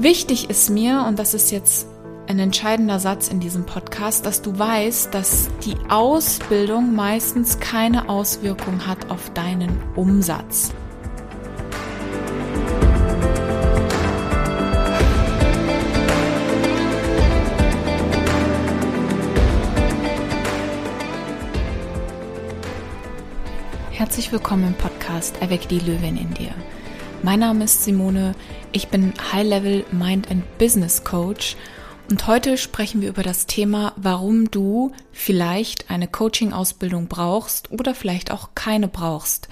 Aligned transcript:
Wichtig 0.00 0.48
ist 0.48 0.70
mir, 0.70 1.04
und 1.08 1.18
das 1.18 1.34
ist 1.34 1.50
jetzt 1.50 1.88
ein 2.28 2.38
entscheidender 2.38 3.00
Satz 3.00 3.26
in 3.26 3.40
diesem 3.40 3.66
Podcast, 3.66 4.24
dass 4.24 4.42
du 4.42 4.56
weißt, 4.56 5.12
dass 5.12 5.50
die 5.64 5.74
Ausbildung 5.88 6.94
meistens 6.94 7.58
keine 7.58 8.08
Auswirkung 8.08 8.86
hat 8.86 9.10
auf 9.10 9.28
deinen 9.30 9.76
Umsatz. 9.96 10.72
Herzlich 23.90 24.30
willkommen 24.30 24.68
im 24.68 24.74
Podcast 24.74 25.42
Erweck 25.42 25.68
die 25.68 25.80
Löwin 25.80 26.16
in 26.16 26.32
dir. 26.34 26.54
Mein 27.24 27.40
Name 27.40 27.64
ist 27.64 27.82
Simone, 27.82 28.36
ich 28.70 28.88
bin 28.88 29.12
High-Level 29.32 29.84
Mind 29.90 30.30
and 30.30 30.44
Business 30.56 31.02
Coach 31.02 31.56
und 32.08 32.28
heute 32.28 32.56
sprechen 32.56 33.00
wir 33.00 33.08
über 33.08 33.24
das 33.24 33.46
Thema, 33.46 33.92
warum 33.96 34.50
du 34.52 34.92
vielleicht 35.10 35.90
eine 35.90 36.06
Coaching-Ausbildung 36.06 37.08
brauchst 37.08 37.72
oder 37.72 37.96
vielleicht 37.96 38.30
auch 38.30 38.50
keine 38.54 38.86
brauchst. 38.86 39.48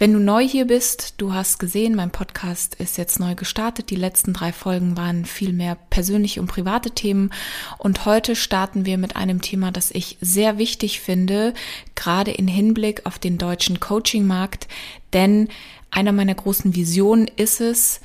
Wenn 0.00 0.12
du 0.12 0.20
neu 0.20 0.46
hier 0.46 0.66
bist, 0.66 1.14
du 1.16 1.32
hast 1.32 1.58
gesehen, 1.58 1.96
mein 1.96 2.12
Podcast 2.12 2.76
ist 2.76 2.98
jetzt 2.98 3.18
neu 3.18 3.34
gestartet. 3.34 3.90
Die 3.90 3.96
letzten 3.96 4.32
drei 4.32 4.52
Folgen 4.52 4.96
waren 4.96 5.24
viel 5.24 5.52
mehr 5.52 5.76
persönliche 5.90 6.40
und 6.40 6.46
private 6.46 6.92
Themen. 6.92 7.30
Und 7.78 8.04
heute 8.06 8.36
starten 8.36 8.86
wir 8.86 8.96
mit 8.96 9.16
einem 9.16 9.40
Thema, 9.40 9.72
das 9.72 9.90
ich 9.90 10.16
sehr 10.20 10.56
wichtig 10.56 11.00
finde, 11.00 11.52
gerade 11.96 12.30
in 12.30 12.46
Hinblick 12.46 13.06
auf 13.06 13.18
den 13.18 13.38
deutschen 13.38 13.80
Coaching-Markt. 13.80 14.68
Denn 15.12 15.48
einer 15.90 16.12
meiner 16.12 16.34
großen 16.34 16.74
Visionen 16.74 17.28
ist 17.36 17.60
es, 17.60 18.00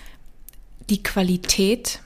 die 0.89 1.03
Qualität 1.03 1.99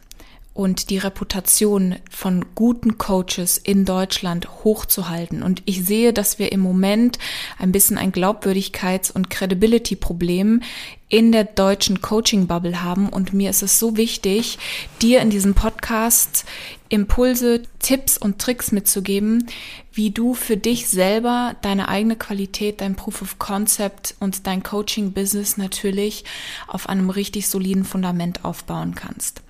und 0.58 0.90
die 0.90 0.98
Reputation 0.98 1.98
von 2.10 2.44
guten 2.56 2.98
Coaches 2.98 3.60
in 3.60 3.86
Deutschland 3.86 4.64
hochzuhalten. 4.64 5.44
Und 5.44 5.62
ich 5.66 5.86
sehe, 5.86 6.14
dass 6.14 6.40
wir 6.40 6.52
im 6.52 6.62
Moment 6.62 7.20
ein 7.60 7.72
bisschen 7.72 8.00
ein 8.00 8.12
Glaubwürdigkeits- 8.12 9.12
und 9.12 9.30
Credibility-Problem 9.30 10.64
in 11.10 11.32
der 11.32 11.44
deutschen 11.44 12.02
Coaching-Bubble 12.02 12.82
haben. 12.82 13.10
Und 13.10 13.34
mir 13.34 13.52
ist 13.52 13.62
es 13.62 13.78
so 13.78 13.98
wichtig, 13.98 14.58
dir 15.00 15.22
in 15.22 15.30
diesem 15.30 15.54
Podcast 15.54 16.44
Impulse, 16.90 17.64
Tipps 17.80 18.18
und 18.18 18.40
Tricks 18.40 18.72
mitzugeben, 18.72 19.48
wie 19.92 20.12
du 20.12 20.34
für 20.34 20.58
dich 20.58 20.88
selber 20.88 21.56
deine 21.62 21.88
eigene 21.90 22.16
Qualität, 22.16 22.82
dein 22.82 22.96
Proof 22.96 23.22
of 23.22 23.40
Concept 23.40 24.16
und 24.20 24.48
dein 24.48 24.64
Coaching-Business 24.64 25.58
natürlich 25.58 26.24
auf 26.68 26.90
einem 26.90 27.10
richtig 27.10 27.48
soliden 27.48 27.84
Fundament 27.84 28.46
aufbauen 28.46 28.96
kannst. 28.96 29.42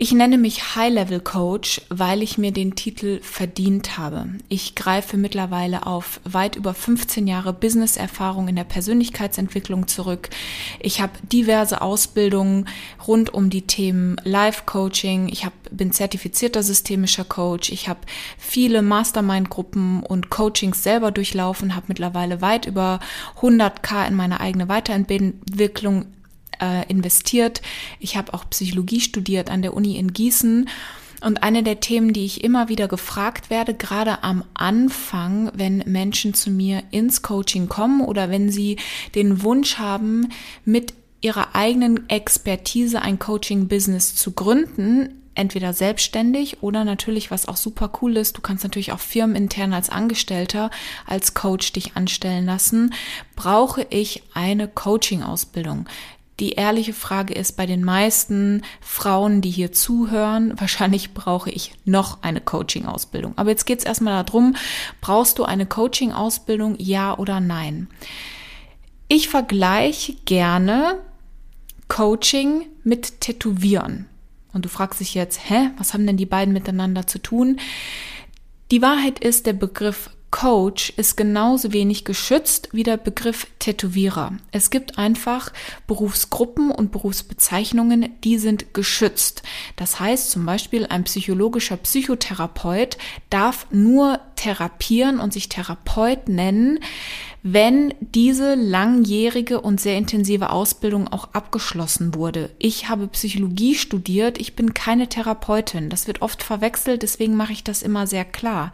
Ich 0.00 0.12
nenne 0.12 0.38
mich 0.38 0.76
High-Level 0.76 1.18
Coach, 1.18 1.80
weil 1.88 2.22
ich 2.22 2.38
mir 2.38 2.52
den 2.52 2.76
Titel 2.76 3.18
verdient 3.20 3.98
habe. 3.98 4.28
Ich 4.48 4.76
greife 4.76 5.16
mittlerweile 5.16 5.86
auf 5.86 6.20
weit 6.22 6.54
über 6.54 6.72
15 6.72 7.26
Jahre 7.26 7.52
Business-Erfahrung 7.52 8.46
in 8.46 8.54
der 8.54 8.62
Persönlichkeitsentwicklung 8.62 9.88
zurück. 9.88 10.30
Ich 10.78 11.00
habe 11.00 11.14
diverse 11.32 11.82
Ausbildungen 11.82 12.68
rund 13.08 13.34
um 13.34 13.50
die 13.50 13.66
Themen 13.66 14.20
Life-Coaching. 14.22 15.30
Ich 15.30 15.44
hab, 15.44 15.52
bin 15.72 15.90
zertifizierter 15.90 16.62
systemischer 16.62 17.24
Coach. 17.24 17.72
Ich 17.72 17.88
habe 17.88 17.98
viele 18.38 18.82
Mastermind-Gruppen 18.82 20.04
und 20.04 20.30
Coachings 20.30 20.84
selber 20.84 21.10
durchlaufen, 21.10 21.74
habe 21.74 21.86
mittlerweile 21.88 22.40
weit 22.40 22.66
über 22.66 23.00
100k 23.40 24.06
in 24.06 24.14
meine 24.14 24.38
eigene 24.38 24.68
Weiterentwicklung 24.68 26.06
äh, 26.60 26.86
investiert. 26.88 27.62
Ich 28.00 28.16
habe 28.16 28.34
auch 28.34 28.48
Psychologie 28.50 29.00
studiert 29.00 29.50
an 29.50 29.62
der 29.62 29.74
Uni 29.74 29.96
in 29.96 30.12
Gießen. 30.12 30.68
Und 31.20 31.42
eine 31.42 31.64
der 31.64 31.80
Themen, 31.80 32.12
die 32.12 32.24
ich 32.24 32.44
immer 32.44 32.68
wieder 32.68 32.86
gefragt 32.86 33.50
werde, 33.50 33.74
gerade 33.74 34.22
am 34.22 34.44
Anfang, 34.54 35.50
wenn 35.54 35.78
Menschen 35.78 36.32
zu 36.32 36.50
mir 36.50 36.84
ins 36.92 37.22
Coaching 37.22 37.68
kommen 37.68 38.02
oder 38.02 38.30
wenn 38.30 38.50
sie 38.50 38.76
den 39.16 39.42
Wunsch 39.42 39.78
haben, 39.78 40.28
mit 40.64 40.94
ihrer 41.20 41.56
eigenen 41.56 42.08
Expertise 42.08 43.02
ein 43.02 43.18
Coaching-Business 43.18 44.14
zu 44.14 44.30
gründen, 44.30 45.18
entweder 45.34 45.72
selbstständig 45.72 46.62
oder 46.62 46.84
natürlich, 46.84 47.30
was 47.30 47.48
auch 47.48 47.56
super 47.56 47.92
cool 48.02 48.16
ist, 48.16 48.36
du 48.36 48.40
kannst 48.40 48.64
natürlich 48.64 48.92
auch 48.92 49.00
firmenintern 49.00 49.72
als 49.72 49.88
Angestellter, 49.88 50.70
als 51.06 51.34
Coach 51.34 51.72
dich 51.72 51.96
anstellen 51.96 52.44
lassen, 52.44 52.92
brauche 53.36 53.86
ich 53.90 54.22
eine 54.34 54.68
Coaching-Ausbildung. 54.68 55.86
Die 56.40 56.52
ehrliche 56.52 56.92
Frage 56.92 57.34
ist 57.34 57.56
bei 57.56 57.66
den 57.66 57.82
meisten 57.82 58.62
Frauen, 58.80 59.40
die 59.40 59.50
hier 59.50 59.72
zuhören, 59.72 60.52
wahrscheinlich 60.60 61.14
brauche 61.14 61.50
ich 61.50 61.72
noch 61.84 62.22
eine 62.22 62.40
Coaching-Ausbildung. 62.40 63.32
Aber 63.36 63.50
jetzt 63.50 63.66
geht 63.66 63.80
es 63.80 63.84
erstmal 63.84 64.24
darum, 64.24 64.54
brauchst 65.00 65.38
du 65.38 65.44
eine 65.44 65.66
Coaching-Ausbildung, 65.66 66.76
ja 66.78 67.16
oder 67.16 67.40
nein? 67.40 67.88
Ich 69.08 69.28
vergleiche 69.28 70.14
gerne 70.26 71.00
Coaching 71.88 72.66
mit 72.84 73.20
Tätowieren. 73.20 74.06
Und 74.52 74.64
du 74.64 74.68
fragst 74.68 75.00
dich 75.00 75.14
jetzt, 75.14 75.48
hä, 75.48 75.70
was 75.76 75.94
haben 75.94 76.06
denn 76.06 76.16
die 76.16 76.26
beiden 76.26 76.52
miteinander 76.52 77.06
zu 77.06 77.18
tun? 77.18 77.58
Die 78.70 78.82
Wahrheit 78.82 79.18
ist, 79.18 79.46
der 79.46 79.54
Begriff 79.54 80.10
Coach 80.30 80.92
ist 80.96 81.16
genauso 81.16 81.72
wenig 81.72 82.04
geschützt 82.04 82.68
wie 82.72 82.82
der 82.82 82.98
Begriff 82.98 83.46
Tätowierer. 83.58 84.32
Es 84.52 84.70
gibt 84.70 84.98
einfach 84.98 85.52
Berufsgruppen 85.86 86.70
und 86.70 86.92
Berufsbezeichnungen, 86.92 88.10
die 88.24 88.38
sind 88.38 88.74
geschützt. 88.74 89.42
Das 89.76 90.00
heißt 90.00 90.30
zum 90.30 90.44
Beispiel, 90.44 90.86
ein 90.86 91.04
psychologischer 91.04 91.78
Psychotherapeut 91.78 92.98
darf 93.30 93.66
nur 93.70 94.20
therapieren 94.36 95.18
und 95.18 95.32
sich 95.32 95.48
Therapeut 95.48 96.28
nennen, 96.28 96.80
wenn 97.42 97.94
diese 98.00 98.54
langjährige 98.54 99.60
und 99.60 99.80
sehr 99.80 99.96
intensive 99.96 100.50
Ausbildung 100.50 101.08
auch 101.08 101.28
abgeschlossen 101.32 102.14
wurde. 102.14 102.50
Ich 102.58 102.88
habe 102.88 103.08
Psychologie 103.08 103.74
studiert, 103.74 104.38
ich 104.38 104.56
bin 104.56 104.74
keine 104.74 105.08
Therapeutin. 105.08 105.88
Das 105.88 106.06
wird 106.06 106.22
oft 106.22 106.42
verwechselt, 106.42 107.02
deswegen 107.02 107.36
mache 107.36 107.52
ich 107.52 107.64
das 107.64 107.82
immer 107.82 108.06
sehr 108.06 108.24
klar. 108.24 108.72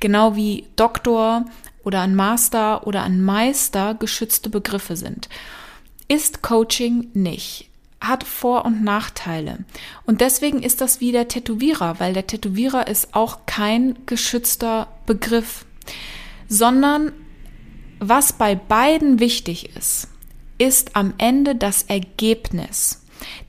Genau 0.00 0.36
wie 0.36 0.64
Doktor 0.76 1.44
oder 1.84 2.00
ein 2.02 2.14
Master 2.14 2.86
oder 2.86 3.02
ein 3.02 3.22
Meister 3.22 3.94
geschützte 3.94 4.50
Begriffe 4.50 4.96
sind. 4.96 5.28
Ist 6.08 6.42
Coaching 6.42 7.08
nicht 7.14 7.70
hat 8.00 8.24
Vor- 8.24 8.64
und 8.64 8.82
Nachteile. 8.82 9.58
Und 10.06 10.20
deswegen 10.22 10.62
ist 10.62 10.80
das 10.80 11.00
wie 11.00 11.12
der 11.12 11.28
Tätowierer, 11.28 12.00
weil 12.00 12.14
der 12.14 12.26
Tätowierer 12.26 12.86
ist 12.88 13.14
auch 13.14 13.40
kein 13.46 13.94
geschützter 14.06 14.88
Begriff, 15.04 15.66
sondern 16.48 17.12
was 18.00 18.32
bei 18.32 18.54
beiden 18.54 19.20
wichtig 19.20 19.76
ist, 19.76 20.08
ist 20.58 20.96
am 20.96 21.14
Ende 21.18 21.54
das 21.54 21.84
Ergebnis. 21.84 23.02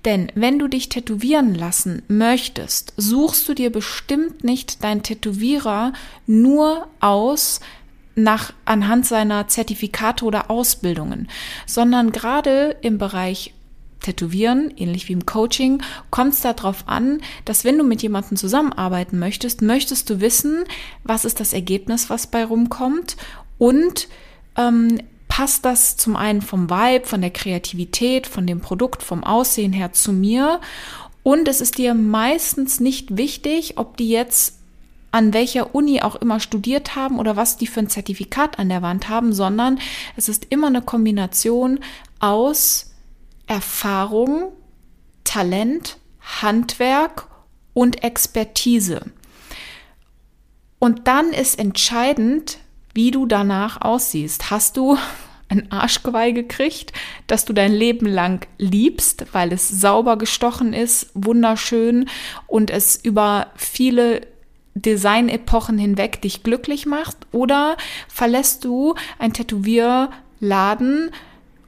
Denn 0.06 0.32
wenn 0.36 0.60
du 0.60 0.68
dich 0.68 0.90
tätowieren 0.90 1.56
lassen 1.56 2.04
möchtest, 2.08 2.94
suchst 2.98 3.48
du 3.48 3.54
dir 3.54 3.72
bestimmt 3.72 4.44
nicht 4.44 4.84
deinen 4.84 5.04
Tätowierer 5.04 5.94
nur 6.28 6.88
aus 7.00 7.62
nach 8.16 8.54
anhand 8.66 9.06
seiner 9.06 9.48
Zertifikate 9.48 10.26
oder 10.26 10.52
Ausbildungen, 10.52 11.30
sondern 11.66 12.12
gerade 12.12 12.76
im 12.82 12.98
Bereich 12.98 13.54
Tätowieren, 14.02 14.74
ähnlich 14.78 15.08
wie 15.08 15.14
im 15.14 15.28
Coaching, 15.28 15.84
kommt 16.10 16.34
es 16.34 16.42
darauf 16.42 16.88
an, 16.88 17.22
dass 17.46 17.64
wenn 17.64 17.78
du 17.78 17.84
mit 17.84 18.02
jemandem 18.02 18.36
zusammenarbeiten 18.36 19.20
möchtest, 19.20 19.62
möchtest 19.62 20.10
du 20.10 20.20
wissen, 20.20 20.64
was 21.04 21.24
ist 21.24 21.40
das 21.40 21.54
Ergebnis, 21.54 22.10
was 22.10 22.26
bei 22.26 22.44
rumkommt 22.44 23.16
und 23.60 24.08
ähm, 24.58 25.00
passt 25.28 25.64
das 25.66 25.96
zum 25.96 26.16
einen 26.16 26.42
vom 26.42 26.70
Vibe, 26.70 27.06
von 27.06 27.22
der 27.22 27.32
Kreativität, 27.32 28.28
von 28.28 28.46
dem 28.46 28.60
Produkt, 28.60 29.02
vom 29.02 29.24
Aussehen 29.24 29.74
her 29.74 29.94
zu 29.94 30.12
mir. 30.12 30.60
Und 31.24 31.48
es 31.48 31.62
ist 31.62 31.78
dir 31.78 31.94
meistens 31.94 32.80
nicht 32.80 33.16
wichtig, 33.16 33.78
ob 33.78 33.98
die 33.98 34.10
jetzt 34.10 34.58
an 35.12 35.34
welcher 35.34 35.76
Uni 35.76 36.02
auch 36.02 36.16
immer 36.16 36.40
studiert 36.40 36.96
haben 36.96 37.20
oder 37.20 37.36
was 37.36 37.58
die 37.58 37.68
für 37.68 37.82
ein 37.82 37.90
Zertifikat 37.90 38.60
an 38.60 38.70
der 38.70 38.82
Wand 38.82 39.10
haben, 39.10 39.34
sondern 39.34 39.80
es 40.16 40.30
ist 40.30 40.48
immer 40.50 40.68
eine 40.68 40.82
Kombination 40.82 41.80
aus 42.20 42.94
Erfahrung, 43.48 44.54
Talent, 45.24 45.98
Handwerk 46.42 47.28
und 47.74 48.04
Expertise. 48.04 49.02
Und 50.80 51.08
dann 51.08 51.32
ist 51.32 51.60
entscheidend, 51.60 52.58
wie 52.94 53.12
du 53.12 53.26
danach 53.26 53.82
aussiehst. 53.82 54.52
Hast 54.52 54.78
du 54.78 54.98
ein 55.50 55.72
Arschgeweih 55.72 56.32
gekriegt, 56.32 56.94
dass 57.28 57.46
du 57.46 57.54
dein 57.54 57.74
Leben 57.74 58.06
lang 58.06 58.48
liebst, 58.58 59.26
weil 59.34 59.52
es 59.52 59.68
sauber 59.68 60.18
gestochen 60.18 60.74
ist, 60.74 61.10
wunderschön 61.14 62.08
und 62.48 62.72
es 62.72 62.96
über 62.96 63.48
viele 63.56 64.22
Design-Epochen 64.76 65.78
hinweg 65.78 66.22
dich 66.22 66.44
glücklich 66.44 66.86
macht? 66.86 67.18
Oder 67.34 67.76
verlässt 68.08 68.64
du 68.64 68.96
ein 69.20 69.34
Tätowierladen 69.34 71.12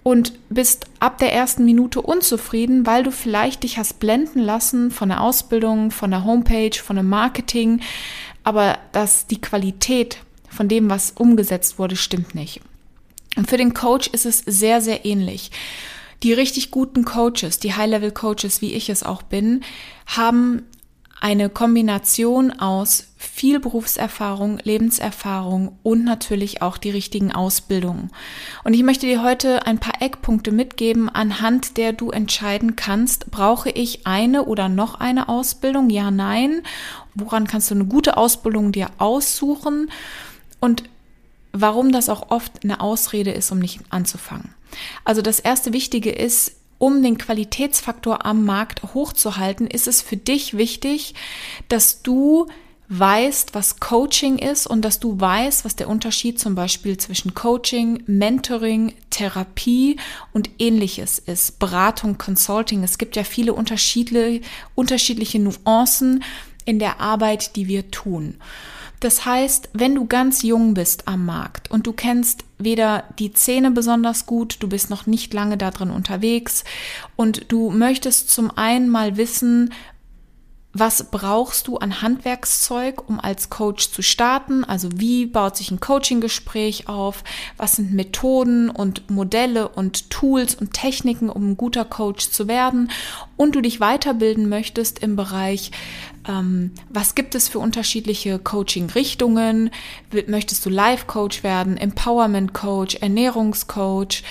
und 0.03 0.33
bist 0.49 0.85
ab 0.99 1.17
der 1.17 1.33
ersten 1.33 1.65
Minute 1.65 2.01
unzufrieden, 2.01 2.85
weil 2.85 3.03
du 3.03 3.11
vielleicht 3.11 3.63
dich 3.63 3.77
hast 3.77 3.99
blenden 3.99 4.39
lassen 4.39 4.91
von 4.91 5.09
der 5.09 5.21
Ausbildung, 5.21 5.91
von 5.91 6.11
der 6.11 6.23
Homepage, 6.23 6.77
von 6.81 6.95
dem 6.95 7.09
Marketing, 7.09 7.81
aber 8.43 8.77
dass 8.91 9.27
die 9.27 9.41
Qualität 9.41 10.19
von 10.53 10.67
dem, 10.67 10.89
was 10.89 11.11
umgesetzt 11.11 11.79
wurde, 11.79 11.95
stimmt 11.95 12.35
nicht. 12.35 12.61
Und 13.35 13.49
für 13.49 13.57
den 13.57 13.73
Coach 13.73 14.07
ist 14.07 14.25
es 14.25 14.39
sehr, 14.39 14.81
sehr 14.81 15.05
ähnlich. 15.05 15.51
Die 16.21 16.33
richtig 16.33 16.71
guten 16.71 17.03
Coaches, 17.03 17.59
die 17.59 17.73
High-Level-Coaches, 17.73 18.61
wie 18.61 18.73
ich 18.73 18.89
es 18.89 19.03
auch 19.03 19.23
bin, 19.23 19.61
haben 20.05 20.63
eine 21.23 21.49
Kombination 21.49 22.51
aus 22.51 23.07
viel 23.15 23.61
Berufserfahrung, 23.61 24.59
Lebenserfahrung 24.63 25.79
und 25.81 26.03
natürlich 26.03 26.61
auch 26.61 26.77
die 26.77 26.89
richtigen 26.89 27.31
Ausbildungen. 27.31 28.11
Und 28.65 28.73
ich 28.73 28.83
möchte 28.83 29.05
dir 29.05 29.23
heute 29.23 29.65
ein 29.65 29.79
paar 29.79 30.01
Eckpunkte 30.01 30.51
mitgeben, 30.51 31.07
anhand 31.07 31.77
der 31.77 31.93
du 31.93 32.11
entscheiden 32.11 32.75
kannst, 32.75 33.31
brauche 33.31 33.69
ich 33.69 34.05
eine 34.05 34.43
oder 34.43 34.67
noch 34.67 34.95
eine 34.95 35.29
Ausbildung? 35.29 35.89
Ja, 35.89 36.11
nein. 36.11 36.61
Woran 37.15 37.47
kannst 37.47 37.71
du 37.71 37.75
eine 37.75 37.85
gute 37.85 38.17
Ausbildung 38.17 38.73
dir 38.73 38.87
aussuchen? 38.97 39.89
Und 40.63 40.83
warum 41.51 41.91
das 41.91 42.07
auch 42.07 42.31
oft 42.31 42.63
eine 42.63 42.79
Ausrede 42.79 43.31
ist, 43.31 43.51
um 43.51 43.59
nicht 43.59 43.81
anzufangen. 43.89 44.53
Also 45.03 45.21
das 45.21 45.41
erste 45.41 45.73
Wichtige 45.73 46.09
ist, 46.09 46.53
um 46.77 47.03
den 47.03 47.17
Qualitätsfaktor 47.17 48.25
am 48.25 48.45
Markt 48.45 48.81
hochzuhalten, 48.93 49.67
ist 49.67 49.89
es 49.89 50.01
für 50.01 50.15
dich 50.15 50.55
wichtig, 50.55 51.15
dass 51.67 52.01
du 52.01 52.47
weißt, 52.87 53.53
was 53.53 53.81
Coaching 53.81 54.37
ist 54.37 54.65
und 54.65 54.83
dass 54.83 55.01
du 55.01 55.19
weißt, 55.19 55.65
was 55.65 55.75
der 55.75 55.89
Unterschied 55.89 56.39
zum 56.39 56.55
Beispiel 56.55 56.95
zwischen 56.95 57.33
Coaching, 57.33 58.01
Mentoring, 58.05 58.93
Therapie 59.09 59.97
und 60.31 60.49
ähnliches 60.59 61.19
ist. 61.19 61.59
Beratung, 61.59 62.17
Consulting. 62.17 62.85
Es 62.85 62.97
gibt 62.97 63.17
ja 63.17 63.25
viele 63.25 63.51
unterschiedliche, 63.51 64.39
unterschiedliche 64.75 65.39
Nuancen 65.39 66.23
in 66.63 66.79
der 66.79 67.01
Arbeit, 67.01 67.57
die 67.57 67.67
wir 67.67 67.91
tun. 67.91 68.35
Das 69.03 69.25
heißt, 69.25 69.71
wenn 69.73 69.95
du 69.95 70.05
ganz 70.05 70.43
jung 70.43 70.75
bist 70.75 71.09
am 71.09 71.25
Markt 71.25 71.69
und 71.69 71.85
du 71.85 71.91
kennst 71.91 72.45
weder 72.57 73.03
die 73.19 73.33
Szene 73.33 73.69
besonders 73.69 74.25
gut, 74.25 74.55
du 74.61 74.69
bist 74.69 74.89
noch 74.89 75.07
nicht 75.07 75.33
lange 75.33 75.57
da 75.57 75.71
drin 75.71 75.89
unterwegs 75.89 76.63
und 77.17 77.51
du 77.51 77.69
möchtest 77.69 78.29
zum 78.29 78.49
einen 78.57 78.87
mal 78.87 79.17
wissen, 79.17 79.73
was 80.71 81.11
brauchst 81.11 81.67
du 81.67 81.77
an 81.77 82.01
Handwerkszeug, 82.01 83.07
um 83.07 83.19
als 83.19 83.49
Coach 83.49 83.91
zu 83.91 84.01
starten? 84.01 84.63
Also 84.63 84.89
wie 84.95 85.27
baut 85.27 85.57
sich 85.57 85.69
ein 85.69 85.81
Coaching-Gespräch 85.81 86.87
auf? 86.87 87.23
Was 87.57 87.75
sind 87.75 87.93
Methoden 87.93 88.71
und 88.71 89.11
Modelle 89.11 89.67
und 89.67 90.09
Tools 90.09 90.55
und 90.55 90.73
Techniken, 90.73 91.29
um 91.29 91.51
ein 91.51 91.57
guter 91.57 91.85
Coach 91.85 92.29
zu 92.29 92.47
werden? 92.47 92.89
Und 93.37 93.53
du 93.53 93.61
dich 93.61 93.81
weiterbilden 93.81 94.49
möchtest 94.49 94.97
im 94.97 95.15
Bereich, 95.15 95.69
was 96.25 97.15
gibt 97.15 97.35
es 97.35 97.49
für 97.49 97.59
unterschiedliche 97.59 98.39
Coaching-Richtungen? 98.39 99.71
Möchtest 100.27 100.65
du 100.65 100.69
Life-Coach 100.69 101.43
werden, 101.43 101.77
Empowerment-Coach, 101.77 102.95
Ernährungscoach? 102.95 104.23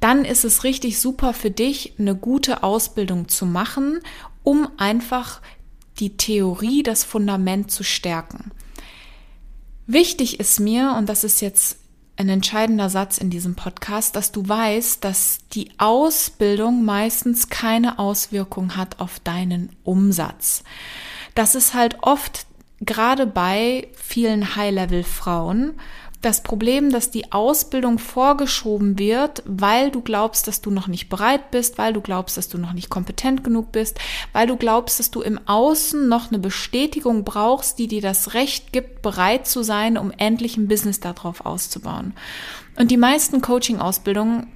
Dann 0.00 0.24
ist 0.24 0.44
es 0.44 0.64
richtig 0.64 0.98
super 0.98 1.34
für 1.34 1.50
dich, 1.50 1.94
eine 1.98 2.16
gute 2.16 2.62
Ausbildung 2.62 3.28
zu 3.28 3.46
machen, 3.46 4.00
um 4.42 4.68
einfach 4.78 5.40
die 5.98 6.16
Theorie, 6.16 6.82
das 6.82 7.04
Fundament 7.04 7.70
zu 7.70 7.84
stärken. 7.84 8.50
Wichtig 9.86 10.40
ist 10.40 10.58
mir, 10.60 10.94
und 10.96 11.08
das 11.08 11.24
ist 11.24 11.40
jetzt 11.40 11.78
ein 12.16 12.28
entscheidender 12.28 12.90
Satz 12.90 13.18
in 13.18 13.30
diesem 13.30 13.54
Podcast, 13.54 14.14
dass 14.14 14.30
du 14.30 14.46
weißt, 14.46 15.02
dass 15.02 15.38
die 15.52 15.70
Ausbildung 15.78 16.84
meistens 16.84 17.48
keine 17.48 17.98
Auswirkung 17.98 18.76
hat 18.76 19.00
auf 19.00 19.20
deinen 19.20 19.70
Umsatz. 19.84 20.62
Das 21.34 21.54
ist 21.54 21.74
halt 21.74 21.98
oft 22.02 22.46
gerade 22.80 23.26
bei 23.26 23.88
vielen 23.94 24.56
High-Level-Frauen 24.56 25.74
das 26.22 26.42
Problem, 26.42 26.90
dass 26.90 27.10
die 27.10 27.32
Ausbildung 27.32 27.98
vorgeschoben 27.98 28.98
wird, 28.98 29.42
weil 29.46 29.90
du 29.90 30.02
glaubst, 30.02 30.46
dass 30.48 30.60
du 30.60 30.70
noch 30.70 30.86
nicht 30.86 31.08
bereit 31.08 31.50
bist, 31.50 31.78
weil 31.78 31.94
du 31.94 32.02
glaubst, 32.02 32.36
dass 32.36 32.48
du 32.48 32.58
noch 32.58 32.74
nicht 32.74 32.90
kompetent 32.90 33.42
genug 33.42 33.72
bist, 33.72 33.98
weil 34.34 34.46
du 34.46 34.56
glaubst, 34.56 34.98
dass 34.98 35.10
du 35.10 35.22
im 35.22 35.40
Außen 35.46 36.08
noch 36.08 36.28
eine 36.28 36.38
Bestätigung 36.38 37.24
brauchst, 37.24 37.78
die 37.78 37.88
dir 37.88 38.02
das 38.02 38.34
Recht 38.34 38.72
gibt, 38.72 39.00
bereit 39.00 39.46
zu 39.46 39.62
sein, 39.62 39.96
um 39.96 40.10
endlich 40.10 40.58
ein 40.58 40.68
Business 40.68 41.00
darauf 41.00 41.46
auszubauen. 41.46 42.12
Und 42.76 42.90
die 42.90 42.98
meisten 42.98 43.40
Coaching-Ausbildungen 43.40 44.46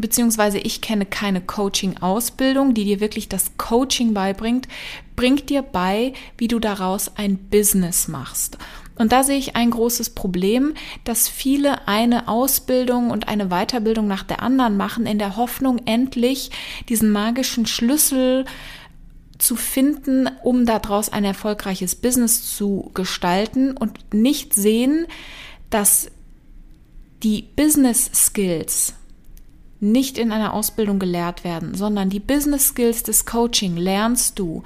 beziehungsweise 0.00 0.58
ich 0.58 0.80
kenne 0.80 1.06
keine 1.06 1.40
Coaching-Ausbildung, 1.40 2.74
die 2.74 2.84
dir 2.84 3.00
wirklich 3.00 3.28
das 3.28 3.52
Coaching 3.56 4.14
beibringt, 4.14 4.68
bringt 5.16 5.50
dir 5.50 5.62
bei, 5.62 6.12
wie 6.36 6.48
du 6.48 6.58
daraus 6.58 7.16
ein 7.16 7.36
Business 7.36 8.08
machst. 8.08 8.58
Und 8.96 9.12
da 9.12 9.22
sehe 9.22 9.38
ich 9.38 9.54
ein 9.54 9.70
großes 9.70 10.10
Problem, 10.10 10.74
dass 11.04 11.28
viele 11.28 11.86
eine 11.86 12.26
Ausbildung 12.26 13.10
und 13.10 13.28
eine 13.28 13.46
Weiterbildung 13.46 14.08
nach 14.08 14.24
der 14.24 14.42
anderen 14.42 14.76
machen, 14.76 15.06
in 15.06 15.18
der 15.18 15.36
Hoffnung, 15.36 15.80
endlich 15.86 16.50
diesen 16.88 17.10
magischen 17.10 17.66
Schlüssel 17.66 18.44
zu 19.38 19.54
finden, 19.54 20.28
um 20.42 20.66
daraus 20.66 21.10
ein 21.10 21.24
erfolgreiches 21.24 21.94
Business 21.94 22.56
zu 22.56 22.90
gestalten 22.92 23.76
und 23.76 24.12
nicht 24.12 24.52
sehen, 24.52 25.06
dass 25.70 26.10
die 27.22 27.42
Business 27.42 28.10
Skills 28.12 28.94
nicht 29.80 30.18
in 30.18 30.32
einer 30.32 30.54
Ausbildung 30.54 30.98
gelehrt 30.98 31.44
werden, 31.44 31.74
sondern 31.74 32.10
die 32.10 32.20
Business 32.20 32.68
Skills 32.68 33.02
des 33.02 33.26
Coaching 33.26 33.76
lernst 33.76 34.38
du, 34.38 34.62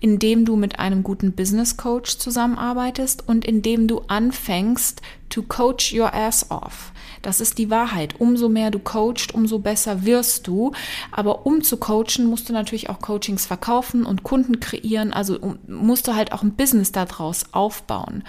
indem 0.00 0.44
du 0.44 0.56
mit 0.56 0.78
einem 0.78 1.02
guten 1.02 1.32
Business 1.32 1.76
Coach 1.76 2.18
zusammenarbeitest 2.18 3.28
und 3.28 3.44
indem 3.44 3.86
du 3.86 4.00
anfängst 4.08 5.02
to 5.28 5.42
coach 5.42 5.92
your 5.92 6.12
ass 6.12 6.50
off. 6.50 6.92
Das 7.22 7.40
ist 7.40 7.58
die 7.58 7.70
Wahrheit. 7.70 8.20
Umso 8.20 8.48
mehr 8.48 8.70
du 8.70 8.78
coachst, 8.78 9.34
umso 9.34 9.58
besser 9.58 10.04
wirst 10.04 10.46
du. 10.46 10.72
Aber 11.10 11.44
um 11.44 11.62
zu 11.62 11.76
coachen, 11.76 12.26
musst 12.26 12.48
du 12.48 12.52
natürlich 12.52 12.88
auch 12.88 13.00
Coachings 13.00 13.46
verkaufen 13.46 14.06
und 14.06 14.22
Kunden 14.22 14.60
kreieren. 14.60 15.12
Also 15.12 15.56
musst 15.66 16.06
du 16.06 16.14
halt 16.14 16.32
auch 16.32 16.42
ein 16.42 16.54
Business 16.54 16.92
daraus 16.92 17.46
aufbauen. 17.52 18.22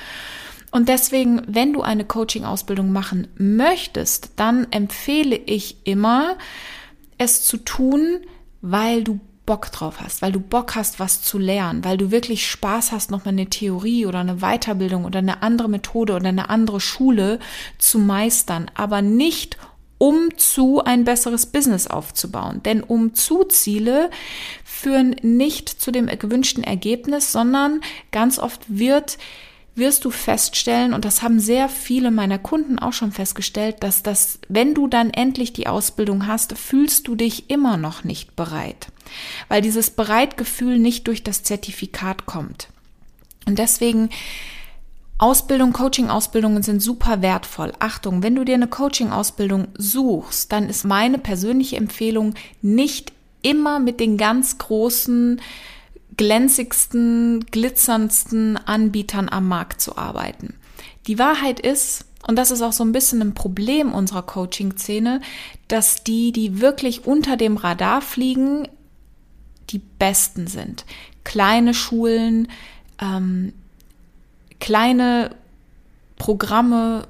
Und 0.71 0.89
deswegen, 0.89 1.41
wenn 1.47 1.73
du 1.73 1.81
eine 1.81 2.05
Coaching-Ausbildung 2.05 2.91
machen 2.91 3.27
möchtest, 3.37 4.31
dann 4.35 4.67
empfehle 4.71 5.35
ich 5.35 5.77
immer, 5.85 6.35
es 7.17 7.43
zu 7.43 7.57
tun, 7.57 8.19
weil 8.61 9.03
du 9.03 9.19
Bock 9.45 9.71
drauf 9.71 10.01
hast, 10.01 10.21
weil 10.21 10.33
du 10.33 10.41
Bock 10.41 10.75
hast, 10.75 10.99
was 10.99 11.21
zu 11.21 11.37
lernen, 11.37 11.85
weil 11.85 11.97
du 11.97 12.11
wirklich 12.11 12.45
Spaß 12.45 12.91
hast, 12.91 13.09
nochmal 13.09 13.33
eine 13.33 13.47
Theorie 13.47 14.05
oder 14.05 14.19
eine 14.19 14.37
Weiterbildung 14.37 15.05
oder 15.05 15.19
eine 15.19 15.41
andere 15.41 15.69
Methode 15.69 16.13
oder 16.13 16.27
eine 16.27 16.49
andere 16.49 16.81
Schule 16.81 17.39
zu 17.77 17.97
meistern, 17.97 18.69
aber 18.75 19.01
nicht 19.01 19.57
um 19.97 20.37
zu 20.37 20.83
ein 20.83 21.05
besseres 21.05 21.47
Business 21.47 21.87
aufzubauen. 21.87 22.61
Denn 22.63 22.83
um 22.83 23.15
zu 23.15 23.45
Ziele 23.45 24.11
führen 24.63 25.15
nicht 25.21 25.69
zu 25.69 25.91
dem 25.91 26.07
gewünschten 26.07 26.63
Ergebnis, 26.63 27.31
sondern 27.31 27.81
ganz 28.11 28.37
oft 28.37 28.61
wird 28.67 29.17
wirst 29.77 30.05
du 30.05 30.09
feststellen, 30.09 30.93
und 30.93 31.05
das 31.05 31.21
haben 31.21 31.39
sehr 31.39 31.69
viele 31.69 32.11
meiner 32.11 32.39
Kunden 32.39 32.79
auch 32.79 32.93
schon 32.93 33.11
festgestellt, 33.11 33.77
dass 33.81 34.03
das, 34.03 34.39
wenn 34.49 34.73
du 34.73 34.87
dann 34.87 35.11
endlich 35.11 35.53
die 35.53 35.67
Ausbildung 35.67 36.27
hast, 36.27 36.57
fühlst 36.57 37.07
du 37.07 37.15
dich 37.15 37.49
immer 37.49 37.77
noch 37.77 38.03
nicht 38.03 38.35
bereit, 38.35 38.87
weil 39.49 39.61
dieses 39.61 39.91
Bereitgefühl 39.91 40.79
nicht 40.79 41.07
durch 41.07 41.23
das 41.23 41.43
Zertifikat 41.43 42.25
kommt. 42.25 42.69
Und 43.45 43.59
deswegen 43.59 44.09
Ausbildung, 45.19 45.73
Coaching-Ausbildungen 45.73 46.61
sind 46.61 46.79
super 46.79 47.23
wertvoll. 47.23 47.73
Achtung, 47.79 48.21
wenn 48.21 48.35
du 48.35 48.43
dir 48.43 48.53
eine 48.53 48.67
Coaching-Ausbildung 48.67 49.69
suchst, 49.75 50.51
dann 50.51 50.69
ist 50.69 50.85
meine 50.85 51.17
persönliche 51.17 51.77
Empfehlung 51.77 52.35
nicht 52.61 53.13
immer 53.41 53.79
mit 53.79 53.99
den 53.99 54.17
ganz 54.17 54.59
großen 54.59 55.41
glänzigsten, 56.17 57.45
glitzerndsten 57.51 58.57
Anbietern 58.57 59.29
am 59.29 59.47
Markt 59.47 59.81
zu 59.81 59.97
arbeiten. 59.97 60.55
Die 61.05 61.19
Wahrheit 61.19 61.59
ist, 61.59 62.05
und 62.27 62.35
das 62.35 62.51
ist 62.51 62.61
auch 62.61 62.73
so 62.73 62.83
ein 62.83 62.91
bisschen 62.91 63.21
ein 63.21 63.33
Problem 63.33 63.93
unserer 63.93 64.23
Coaching-Szene, 64.23 65.21
dass 65.67 66.03
die, 66.03 66.31
die 66.31 66.59
wirklich 66.59 67.05
unter 67.05 67.37
dem 67.37 67.55
Radar 67.55 68.01
fliegen, 68.01 68.67
die 69.69 69.79
besten 69.79 70.47
sind. 70.47 70.85
Kleine 71.23 71.73
Schulen, 71.73 72.49
ähm, 72.99 73.53
kleine 74.59 75.35
Programme, 76.17 77.07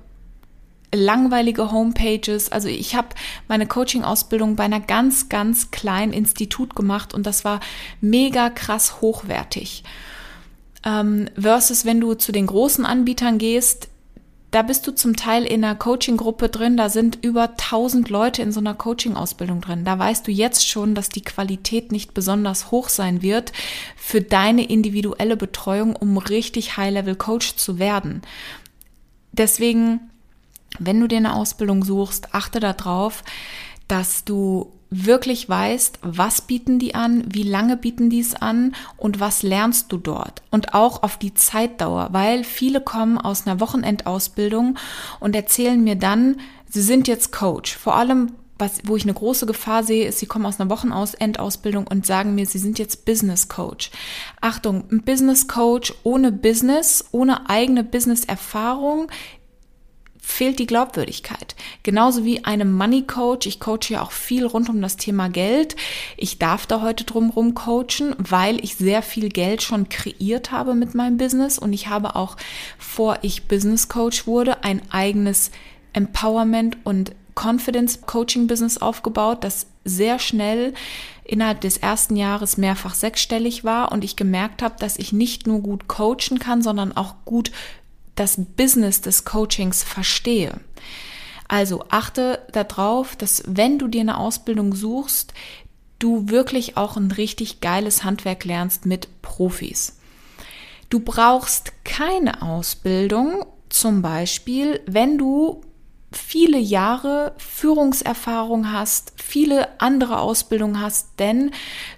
langweilige 0.97 1.71
Homepages. 1.71 2.51
Also 2.51 2.67
ich 2.67 2.95
habe 2.95 3.09
meine 3.47 3.67
Coaching-Ausbildung 3.67 4.55
bei 4.55 4.63
einer 4.63 4.79
ganz, 4.79 5.29
ganz 5.29 5.71
kleinen 5.71 6.13
Institut 6.13 6.75
gemacht 6.75 7.13
und 7.13 7.25
das 7.25 7.45
war 7.45 7.59
mega 8.01 8.49
krass 8.49 9.01
hochwertig. 9.01 9.83
Ähm, 10.85 11.29
versus 11.37 11.85
wenn 11.85 11.99
du 11.99 12.13
zu 12.13 12.31
den 12.31 12.47
großen 12.47 12.85
Anbietern 12.85 13.37
gehst, 13.37 13.89
da 14.51 14.61
bist 14.61 14.87
du 14.87 14.91
zum 14.91 15.17
Teil 15.17 15.43
in 15.43 15.63
einer 15.63 15.75
Coaching-Gruppe 15.75 16.47
drin, 16.47 16.77
da 16.77 16.87
sind 16.87 17.19
über 17.21 17.49
1000 17.49 18.09
Leute 18.09 18.41
in 18.41 18.53
so 18.53 18.61
einer 18.61 18.73
Coaching-Ausbildung 18.73 19.59
drin. 19.59 19.83
Da 19.83 19.99
weißt 19.99 20.25
du 20.25 20.31
jetzt 20.31 20.67
schon, 20.67 20.95
dass 20.95 21.09
die 21.09 21.21
Qualität 21.21 21.91
nicht 21.91 22.13
besonders 22.13 22.71
hoch 22.71 22.87
sein 22.87 23.21
wird 23.21 23.51
für 23.97 24.21
deine 24.21 24.67
individuelle 24.67 25.35
Betreuung, 25.35 25.95
um 25.97 26.17
richtig 26.17 26.77
High-Level-Coach 26.77 27.57
zu 27.57 27.77
werden. 27.77 28.21
Deswegen, 29.33 29.99
wenn 30.79 30.99
du 30.99 31.07
dir 31.07 31.17
eine 31.17 31.35
Ausbildung 31.35 31.83
suchst, 31.83 32.33
achte 32.33 32.59
darauf, 32.59 33.23
dass 33.87 34.25
du 34.25 34.73
wirklich 34.89 35.49
weißt, 35.49 35.99
was 36.01 36.41
bieten 36.41 36.79
die 36.79 36.95
an, 36.95 37.23
wie 37.27 37.43
lange 37.43 37.77
bieten 37.77 38.09
die 38.09 38.19
es 38.19 38.35
an 38.35 38.73
und 38.95 39.19
was 39.19 39.43
lernst 39.43 39.91
du 39.91 39.97
dort. 39.97 40.41
Und 40.49 40.73
auch 40.73 41.03
auf 41.03 41.17
die 41.17 41.33
Zeitdauer, 41.33 42.09
weil 42.11 42.43
viele 42.43 42.81
kommen 42.81 43.17
aus 43.17 43.45
einer 43.45 43.59
Wochenendausbildung 43.59 44.77
und 45.19 45.35
erzählen 45.35 45.83
mir 45.83 45.95
dann, 45.95 46.37
sie 46.69 46.81
sind 46.81 47.07
jetzt 47.07 47.31
Coach. 47.31 47.75
Vor 47.75 47.95
allem, 47.95 48.31
was, 48.57 48.79
wo 48.85 48.95
ich 48.95 49.03
eine 49.03 49.13
große 49.13 49.45
Gefahr 49.45 49.83
sehe, 49.83 50.07
ist, 50.07 50.19
sie 50.19 50.25
kommen 50.25 50.45
aus 50.45 50.59
einer 50.59 50.69
Wochenendausbildung 50.69 51.85
und 51.85 52.05
sagen 52.05 52.35
mir, 52.35 52.45
sie 52.45 52.57
sind 52.57 52.79
jetzt 52.79 53.05
Business 53.05 53.49
Coach. 53.49 53.91
Achtung, 54.41 54.85
ein 54.89 55.03
Business 55.03 55.47
Coach 55.47 55.93
ohne 56.03 56.31
Business, 56.31 57.05
ohne 57.11 57.49
eigene 57.49 57.83
Business-Erfahrung 57.83 59.09
fehlt 60.27 60.59
die 60.59 60.67
Glaubwürdigkeit. 60.67 61.55
Genauso 61.83 62.25
wie 62.25 62.43
einem 62.43 62.73
Money 62.73 63.03
Coach. 63.03 63.47
Ich 63.47 63.61
coache 63.61 63.89
ja 63.89 64.01
auch 64.01 64.11
viel 64.11 64.45
rund 64.45 64.67
um 64.67 64.81
das 64.81 64.97
Thema 64.97 65.29
Geld. 65.29 65.77
Ich 66.17 66.37
darf 66.37 66.67
da 66.67 66.81
heute 66.81 67.05
drumherum 67.05 67.55
coachen, 67.55 68.13
weil 68.17 68.63
ich 68.63 68.75
sehr 68.75 69.01
viel 69.01 69.29
Geld 69.29 69.63
schon 69.63 69.87
kreiert 69.87 70.51
habe 70.51 70.75
mit 70.75 70.93
meinem 70.93 71.17
Business 71.17 71.57
und 71.57 71.71
ich 71.71 71.87
habe 71.87 72.17
auch, 72.17 72.35
vor 72.77 73.19
ich 73.21 73.47
Business 73.47 73.87
Coach 73.87 74.27
wurde, 74.27 74.65
ein 74.65 74.81
eigenes 74.91 75.49
Empowerment 75.93 76.77
und 76.83 77.13
Confidence 77.33 78.01
Coaching 78.01 78.47
Business 78.47 78.77
aufgebaut, 78.77 79.43
das 79.45 79.67
sehr 79.85 80.19
schnell 80.19 80.73
innerhalb 81.23 81.61
des 81.61 81.77
ersten 81.77 82.17
Jahres 82.17 82.57
mehrfach 82.57 82.95
sechsstellig 82.95 83.63
war 83.63 83.93
und 83.93 84.03
ich 84.03 84.17
gemerkt 84.17 84.61
habe, 84.61 84.75
dass 84.77 84.97
ich 84.97 85.13
nicht 85.13 85.47
nur 85.47 85.61
gut 85.61 85.87
coachen 85.87 86.39
kann, 86.39 86.61
sondern 86.61 86.95
auch 86.95 87.15
gut 87.23 87.51
das 88.17 88.35
Business 88.37 89.01
des 89.01 89.23
Coachings 89.23 89.83
verstehe. 89.83 90.59
Also 91.47 91.85
achte 91.89 92.45
darauf, 92.51 93.15
dass 93.15 93.43
wenn 93.47 93.79
du 93.79 93.87
dir 93.87 94.01
eine 94.01 94.17
Ausbildung 94.17 94.75
suchst, 94.75 95.33
du 95.99 96.29
wirklich 96.29 96.77
auch 96.77 96.97
ein 96.97 97.11
richtig 97.11 97.61
geiles 97.61 98.03
Handwerk 98.03 98.43
lernst 98.43 98.85
mit 98.85 99.21
Profis. 99.21 99.97
Du 100.89 100.99
brauchst 100.99 101.71
keine 101.83 102.41
Ausbildung, 102.41 103.45
zum 103.69 104.01
Beispiel, 104.01 104.79
wenn 104.85 105.17
du 105.17 105.61
viele 106.11 106.57
Jahre 106.57 107.33
Führungserfahrung 107.37 108.71
hast, 108.71 109.13
viele 109.17 109.79
andere 109.81 110.19
Ausbildungen 110.19 110.81
hast, 110.81 111.19
denn 111.19 111.51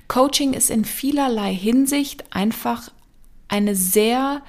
Coaching 0.08 0.54
ist 0.54 0.72
in 0.72 0.86
vielerlei 0.86 1.54
Hinsicht 1.54 2.24
einfach 2.34 2.92
eine 3.48 3.76
sehr 3.76 4.42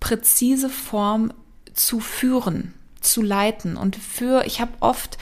präzise 0.00 0.68
Form 0.68 1.32
zu 1.74 2.00
führen, 2.00 2.74
zu 3.00 3.22
leiten. 3.22 3.76
Und 3.76 3.96
für, 3.96 4.44
ich 4.46 4.60
habe 4.60 4.72
oft 4.80 5.18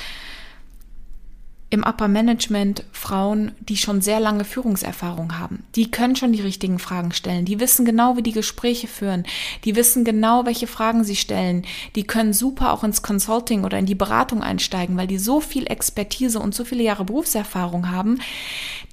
im 1.68 1.82
Upper 1.82 2.06
Management 2.06 2.84
Frauen, 2.92 3.50
die 3.60 3.76
schon 3.76 4.00
sehr 4.00 4.20
lange 4.20 4.44
Führungserfahrung 4.44 5.38
haben. 5.38 5.64
Die 5.74 5.90
können 5.90 6.14
schon 6.14 6.32
die 6.32 6.40
richtigen 6.40 6.78
Fragen 6.78 7.12
stellen. 7.12 7.44
Die 7.44 7.58
wissen 7.58 7.84
genau, 7.84 8.16
wie 8.16 8.22
die 8.22 8.32
Gespräche 8.32 8.86
führen. 8.86 9.24
Die 9.64 9.74
wissen 9.74 10.04
genau, 10.04 10.46
welche 10.46 10.68
Fragen 10.68 11.02
sie 11.02 11.16
stellen. 11.16 11.64
Die 11.96 12.04
können 12.04 12.32
super 12.32 12.72
auch 12.72 12.84
ins 12.84 13.02
Consulting 13.02 13.64
oder 13.64 13.78
in 13.78 13.86
die 13.86 13.96
Beratung 13.96 14.42
einsteigen, 14.42 14.96
weil 14.96 15.08
die 15.08 15.18
so 15.18 15.40
viel 15.40 15.66
Expertise 15.66 16.38
und 16.38 16.54
so 16.54 16.64
viele 16.64 16.84
Jahre 16.84 17.04
Berufserfahrung 17.04 17.90
haben, 17.90 18.20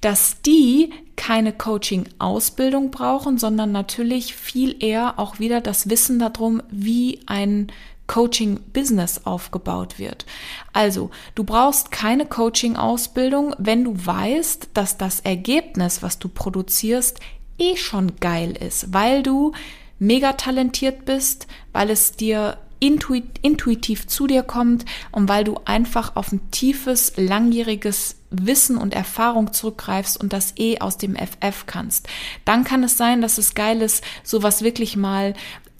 dass 0.01 0.41
die 0.41 0.89
keine 1.15 1.53
Coaching-Ausbildung 1.53 2.89
brauchen, 2.89 3.37
sondern 3.37 3.71
natürlich 3.71 4.35
viel 4.35 4.83
eher 4.83 5.19
auch 5.19 5.37
wieder 5.37 5.61
das 5.61 5.89
Wissen 5.89 6.17
darum, 6.17 6.63
wie 6.71 7.19
ein 7.27 7.71
Coaching-Business 8.07 9.21
aufgebaut 9.25 9.97
wird. 9.99 10.25
Also, 10.73 11.09
du 11.35 11.43
brauchst 11.43 11.91
keine 11.91 12.25
Coaching-Ausbildung, 12.25 13.55
wenn 13.57 13.83
du 13.83 13.93
weißt, 13.95 14.69
dass 14.73 14.97
das 14.97 15.21
Ergebnis, 15.21 16.03
was 16.03 16.19
du 16.19 16.27
produzierst, 16.27 17.19
eh 17.57 17.75
schon 17.77 18.17
geil 18.19 18.51
ist, 18.51 18.93
weil 18.93 19.23
du 19.23 19.53
mega 19.99 20.33
talentiert 20.33 21.05
bist, 21.05 21.47
weil 21.71 21.89
es 21.89 22.11
dir 22.11 22.57
intuit, 22.83 23.39
intuitiv 23.41 24.07
zu 24.07 24.27
dir 24.27 24.43
kommt 24.43 24.83
und 25.11 25.29
weil 25.29 25.45
du 25.45 25.57
einfach 25.63 26.17
auf 26.17 26.33
ein 26.33 26.51
tiefes, 26.51 27.13
langjähriges 27.15 28.17
Wissen 28.29 28.77
und 28.77 28.93
Erfahrung 28.93 29.53
zurückgreifst 29.53 30.19
und 30.19 30.33
das 30.33 30.55
eh 30.57 30.79
aus 30.79 30.97
dem 30.97 31.15
FF 31.15 31.65
kannst. 31.65 32.09
Dann 32.43 32.65
kann 32.65 32.83
es 32.83 32.97
sein, 32.97 33.21
dass 33.21 33.37
es 33.37 33.55
geil 33.55 33.81
ist, 33.81 34.03
sowas 34.23 34.63
wirklich 34.63 34.97
mal 34.97 35.33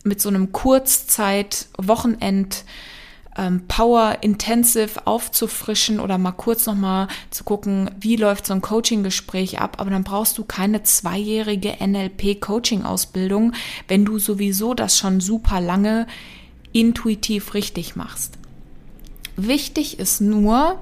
mit 0.03 0.21
so 0.21 0.29
einem 0.29 0.51
Kurzzeit-Wochenend 0.51 2.65
ähm, 3.37 3.67
Power 3.67 4.17
Intensive 4.21 5.07
aufzufrischen 5.07 5.99
oder 5.99 6.17
mal 6.17 6.33
kurz 6.33 6.65
nochmal 6.65 7.07
zu 7.31 7.43
gucken, 7.43 7.89
wie 7.99 8.15
läuft 8.15 8.45
so 8.45 8.53
ein 8.53 8.61
Coaching-Gespräch 8.61 9.59
ab. 9.59 9.77
Aber 9.79 9.89
dann 9.89 10.03
brauchst 10.03 10.37
du 10.37 10.43
keine 10.43 10.83
zweijährige 10.83 11.77
NLP-Coaching-Ausbildung, 11.79 13.53
wenn 13.87 14.05
du 14.05 14.19
sowieso 14.19 14.73
das 14.73 14.97
schon 14.97 15.19
super 15.19 15.61
lange 15.61 16.07
intuitiv 16.71 17.53
richtig 17.53 17.95
machst. 17.95 18.37
Wichtig 19.35 19.99
ist 19.99 20.21
nur, 20.21 20.79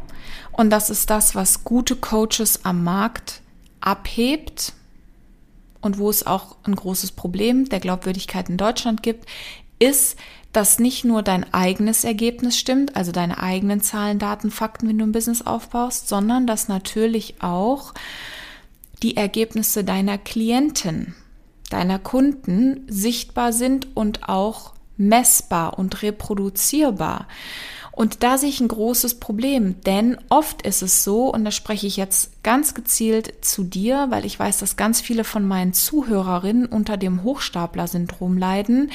und 0.51 0.71
das 0.71 0.89
ist 0.89 1.09
das, 1.09 1.35
was 1.35 1.63
gute 1.63 1.95
Coaches 1.95 2.61
am 2.63 2.83
Markt 2.83 3.41
abhebt, 3.79 4.73
und 5.81 5.97
wo 5.97 6.09
es 6.09 6.25
auch 6.25 6.55
ein 6.63 6.75
großes 6.75 7.11
Problem 7.11 7.67
der 7.69 7.79
Glaubwürdigkeit 7.79 8.49
in 8.49 8.57
Deutschland 8.57 9.03
gibt, 9.03 9.27
ist, 9.79 10.17
dass 10.53 10.79
nicht 10.79 11.05
nur 11.05 11.23
dein 11.23 11.53
eigenes 11.53 12.03
Ergebnis 12.03 12.57
stimmt, 12.57 12.95
also 12.95 13.11
deine 13.11 13.41
eigenen 13.41 13.81
Zahlen, 13.81 14.19
Daten, 14.19 14.51
Fakten, 14.51 14.87
wenn 14.87 14.97
du 14.97 15.05
ein 15.05 15.11
Business 15.11 15.41
aufbaust, 15.41 16.07
sondern 16.07 16.45
dass 16.45 16.67
natürlich 16.67 17.41
auch 17.41 17.93
die 19.01 19.17
Ergebnisse 19.17 19.83
deiner 19.83 20.17
Klienten, 20.17 21.15
deiner 21.69 21.99
Kunden 21.99 22.85
sichtbar 22.87 23.53
sind 23.53 23.95
und 23.95 24.27
auch 24.27 24.73
messbar 24.97 25.79
und 25.79 26.01
reproduzierbar. 26.03 27.27
Und 27.91 28.23
da 28.23 28.37
sehe 28.37 28.49
ich 28.49 28.61
ein 28.61 28.69
großes 28.69 29.19
Problem, 29.19 29.81
denn 29.81 30.17
oft 30.29 30.61
ist 30.61 30.81
es 30.81 31.03
so, 31.03 31.31
und 31.31 31.43
da 31.43 31.51
spreche 31.51 31.87
ich 31.87 31.97
jetzt 31.97 32.41
ganz 32.41 32.73
gezielt 32.73 33.43
zu 33.43 33.63
dir, 33.63 34.07
weil 34.09 34.25
ich 34.25 34.39
weiß, 34.39 34.59
dass 34.59 34.77
ganz 34.77 35.01
viele 35.01 35.23
von 35.23 35.45
meinen 35.45 35.73
Zuhörerinnen 35.73 36.65
unter 36.65 36.95
dem 36.95 37.23
Hochstapler-Syndrom 37.23 38.37
leiden, 38.37 38.91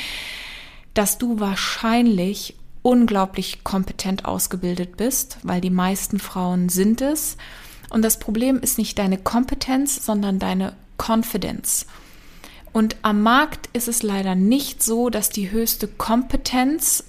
dass 0.94 1.18
du 1.18 1.40
wahrscheinlich 1.40 2.56
unglaublich 2.82 3.64
kompetent 3.64 4.24
ausgebildet 4.24 4.96
bist, 4.96 5.38
weil 5.42 5.60
die 5.60 5.70
meisten 5.70 6.18
Frauen 6.18 6.68
sind 6.68 7.02
es. 7.02 7.36
Und 7.90 8.02
das 8.02 8.18
Problem 8.18 8.60
ist 8.60 8.78
nicht 8.78 8.98
deine 8.98 9.18
Kompetenz, 9.18 10.06
sondern 10.06 10.38
deine 10.38 10.72
Confidence. 10.96 11.86
Und 12.72 12.96
am 13.02 13.22
Markt 13.22 13.68
ist 13.72 13.88
es 13.88 14.02
leider 14.02 14.34
nicht 14.34 14.82
so, 14.82 15.10
dass 15.10 15.30
die 15.30 15.50
höchste 15.50 15.88
Kompetenz 15.88 17.04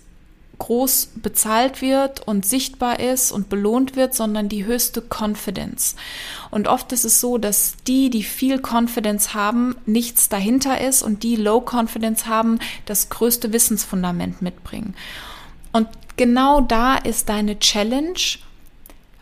groß 0.60 1.10
bezahlt 1.16 1.82
wird 1.82 2.28
und 2.28 2.46
sichtbar 2.46 3.00
ist 3.00 3.32
und 3.32 3.50
belohnt 3.50 3.96
wird, 3.96 4.14
sondern 4.14 4.50
die 4.50 4.66
höchste 4.66 5.02
Confidence. 5.02 5.96
Und 6.52 6.68
oft 6.68 6.92
ist 6.92 7.06
es 7.06 7.22
so, 7.22 7.38
dass 7.38 7.76
die, 7.88 8.10
die 8.10 8.24
viel 8.24 8.60
Confidence 8.60 9.34
haben, 9.34 9.76
nichts 9.86 10.30
dahinter 10.30 10.82
ist 10.82 11.04
und 11.04 11.24
die 11.24 11.36
Low 11.36 11.62
Confidence 11.62 12.26
haben, 12.28 12.60
das 12.86 13.10
größte 13.10 13.54
Wissensfundament 13.54 14.42
mitbringen. 14.42 14.96
Und 15.72 15.88
genau 16.16 16.62
da 16.62 16.96
ist 16.96 17.30
deine 17.30 17.60
Challenge, 17.60 18.20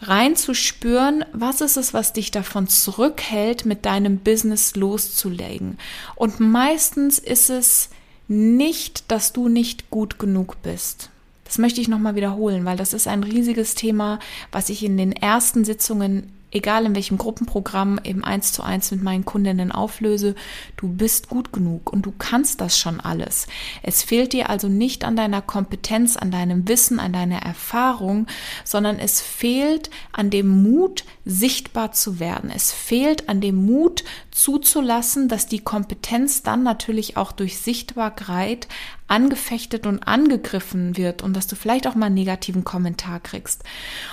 reinzuspüren, 0.01 1.25
was 1.33 1.61
ist 1.61 1.77
es, 1.77 1.93
was 1.93 2.13
dich 2.13 2.31
davon 2.31 2.67
zurückhält, 2.67 3.65
mit 3.65 3.85
deinem 3.85 4.19
Business 4.19 4.75
loszulegen. 4.75 5.77
Und 6.15 6.39
meistens 6.39 7.17
ist 7.19 7.49
es 7.49 7.89
nicht, 8.27 9.11
dass 9.11 9.33
du 9.33 9.47
nicht 9.49 9.89
gut 9.89 10.19
genug 10.19 10.61
bist. 10.63 11.09
Das 11.45 11.57
möchte 11.57 11.79
ich 11.79 11.87
nochmal 11.87 12.15
wiederholen, 12.15 12.65
weil 12.65 12.75
das 12.75 12.93
ist 12.93 13.07
ein 13.07 13.23
riesiges 13.23 13.75
Thema, 13.75 14.19
was 14.51 14.69
ich 14.69 14.83
in 14.83 14.97
den 14.97 15.13
ersten 15.13 15.63
Sitzungen 15.63 16.33
egal 16.55 16.85
in 16.85 16.95
welchem 16.95 17.17
Gruppenprogramm, 17.17 17.99
eben 18.03 18.23
eins 18.23 18.53
zu 18.53 18.63
eins 18.63 18.89
mit 18.91 19.03
meinen 19.03 19.25
Kundinnen 19.25 19.71
auflöse, 19.73 20.35
du 20.77 20.87
bist 20.87 21.27
gut 21.27 21.51
genug 21.51 21.91
und 21.91 22.05
du 22.05 22.13
kannst 22.17 22.61
das 22.61 22.79
schon 22.79 23.01
alles. 23.01 23.47
Es 23.83 24.03
fehlt 24.03 24.31
dir 24.31 24.49
also 24.49 24.69
nicht 24.69 25.03
an 25.03 25.17
deiner 25.17 25.41
Kompetenz, 25.41 26.15
an 26.15 26.31
deinem 26.31 26.67
Wissen, 26.67 26.99
an 26.99 27.11
deiner 27.11 27.39
Erfahrung, 27.39 28.27
sondern 28.63 28.97
es 28.99 29.21
fehlt 29.21 29.89
an 30.13 30.29
dem 30.29 30.47
Mut, 30.47 31.03
sichtbar 31.25 31.91
zu 31.91 32.19
werden. 32.19 32.51
Es 32.53 32.71
fehlt 32.71 33.27
an 33.29 33.41
dem 33.41 33.65
Mut 33.65 34.03
zuzulassen, 34.29 35.27
dass 35.27 35.47
die 35.47 35.59
Kompetenz 35.59 36.43
dann 36.43 36.61
natürlich 36.61 37.17
auch 37.17 37.31
durch 37.31 37.59
Sichtbarkeit 37.59 38.67
angefechtet 39.07 39.87
und 39.87 40.07
angegriffen 40.07 40.97
wird 40.97 41.23
und 41.23 41.35
dass 41.35 41.47
du 41.47 41.55
vielleicht 41.55 41.87
auch 41.87 41.95
mal 41.95 42.07
einen 42.07 42.15
negativen 42.15 42.63
Kommentar 42.63 43.19
kriegst. 43.19 43.63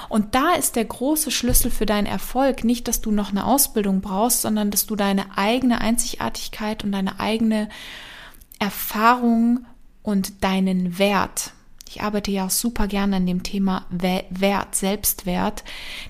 Und 0.09 0.35
da 0.35 0.55
ist 0.55 0.77
der 0.77 0.87
große 0.87 1.31
Schlüssel 1.31 1.71
für 1.71 1.87
deinen 1.87 2.07
Erfolg 2.07 2.65
nicht, 2.65 2.89
dass 2.89 3.03
du 3.03 3.11
noch 3.11 3.31
eine 3.31 3.45
Ausbildung 3.45 4.01
brauchst, 4.01 4.43
sondern 4.43 4.71
dass 4.71 4.87
du 4.87 4.97
deine 4.97 5.37
eigene 5.37 5.83
Einzigartigkeit 5.83 6.83
und 6.83 6.93
deine 6.93 7.21
eigene 7.21 7.69
Erfahrung 8.59 9.67
und 10.03 10.43
deinen 10.43 10.99
Wert 10.99 11.53
ich 11.93 12.01
arbeite 12.01 12.31
ja 12.31 12.47
auch 12.47 12.51
super 12.51 12.87
gerne 12.87 13.17
an 13.17 13.27
dem 13.27 13.43
Thema 13.43 13.85
Wert, 13.91 14.75
Selbstwert, 14.75 15.63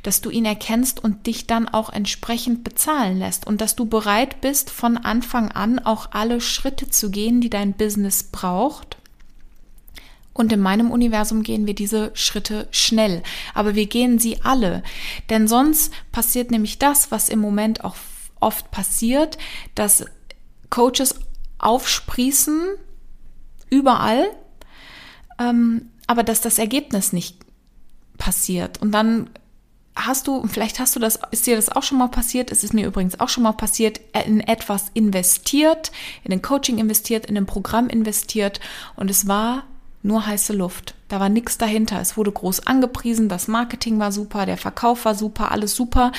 dass 0.05 0.21
du 0.21 0.31
ihn 0.31 0.45
erkennst 0.45 1.03
und 1.03 1.27
dich 1.27 1.49
dann 1.49 1.69
auch 1.69 1.91
entsprechend 1.91 2.63
bezahlen 2.63 3.19
lässt 3.19 3.49
und 3.49 3.61
dass 3.61 3.75
du 3.75 3.87
bereit 3.87 4.41
bist, 4.41 4.71
von 4.71 4.97
Anfang 4.97 5.51
an 5.51 5.81
auch 5.81 6.13
alle 6.13 6.41
Schritte 6.41 6.89
zu 6.89 7.11
gehen, 7.11 7.41
die 7.41 7.51
dein 7.51 7.73
Business 7.73 8.23
braucht. 8.23 8.97
Und 10.33 10.53
in 10.53 10.61
meinem 10.61 10.93
Universum 10.93 11.43
gehen 11.43 11.67
wir 11.67 11.75
diese 11.75 12.13
Schritte 12.15 12.69
schnell, 12.71 13.25
aber 13.53 13.75
wir 13.75 13.87
gehen 13.87 14.21
sie 14.21 14.41
alle. 14.45 14.85
Denn 15.31 15.49
sonst 15.49 15.93
passiert 16.13 16.53
nämlich 16.53 16.79
das, 16.79 17.11
was 17.11 17.29
im 17.29 17.41
Moment 17.41 17.83
auch 17.83 17.97
oft 18.39 18.71
passiert, 18.71 19.37
dass 19.75 20.05
Coaches 20.71 21.17
aufsprießen 21.59 22.61
überall 23.69 24.27
ähm, 25.39 25.91
aber 26.07 26.23
dass 26.23 26.41
das 26.41 26.59
Ergebnis 26.59 27.13
nicht 27.13 27.37
passiert. 28.19 28.81
Und 28.81 28.93
dann 28.93 29.31
hast 29.95 30.27
du, 30.27 30.47
vielleicht 30.47 30.79
hast 30.79 30.97
du 30.97 31.01
das, 31.01 31.19
ist 31.31 31.47
dir 31.47 31.57
das 31.57 31.69
auch 31.69 31.83
schon 31.83 31.99
mal 31.99 32.09
passiert, 32.09 32.51
es 32.51 32.65
ist 32.65 32.73
mir 32.73 32.87
übrigens 32.87 33.21
auch 33.21 33.29
schon 33.29 33.43
mal 33.43 33.53
passiert, 33.53 34.01
in 34.27 34.41
etwas 34.41 34.87
investiert, 34.95 35.93
in 36.25 36.33
ein 36.33 36.43
Coaching 36.43 36.79
investiert, 36.79 37.27
in 37.27 37.37
ein 37.37 37.47
Programm 37.47 37.89
investiert 37.89 38.61
und 38.97 39.11
es 39.11 39.29
war 39.29 39.65
nur 40.03 40.27
heiße 40.27 40.53
Luft. 40.53 40.95
Da 41.09 41.21
war 41.21 41.29
nichts 41.29 41.59
dahinter. 41.59 42.01
Es 42.01 42.17
wurde 42.17 42.33
groß 42.33 42.67
angepriesen, 42.67 43.29
das 43.29 43.49
Marketing 43.49 43.99
war 43.99 44.13
super, 44.13 44.47
der 44.47 44.57
Verkauf 44.57 45.05
war 45.05 45.15
super, 45.15 45.53
alles 45.53 45.75
super, 45.75 46.13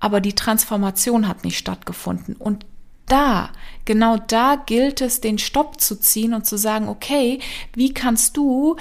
aber 0.00 0.20
die 0.20 0.34
Transformation 0.34 1.28
hat 1.28 1.44
nicht 1.44 1.58
stattgefunden. 1.58 2.34
Und 2.36 2.66
da, 3.06 3.50
genau 3.84 4.16
da 4.16 4.56
gilt 4.56 5.00
es, 5.00 5.20
den 5.20 5.38
Stopp 5.38 5.80
zu 5.80 5.98
ziehen 5.98 6.34
und 6.34 6.46
zu 6.46 6.56
sagen, 6.58 6.88
okay, 6.88 7.40
wie 7.74 7.94
kannst 7.94 8.36
du 8.36 8.76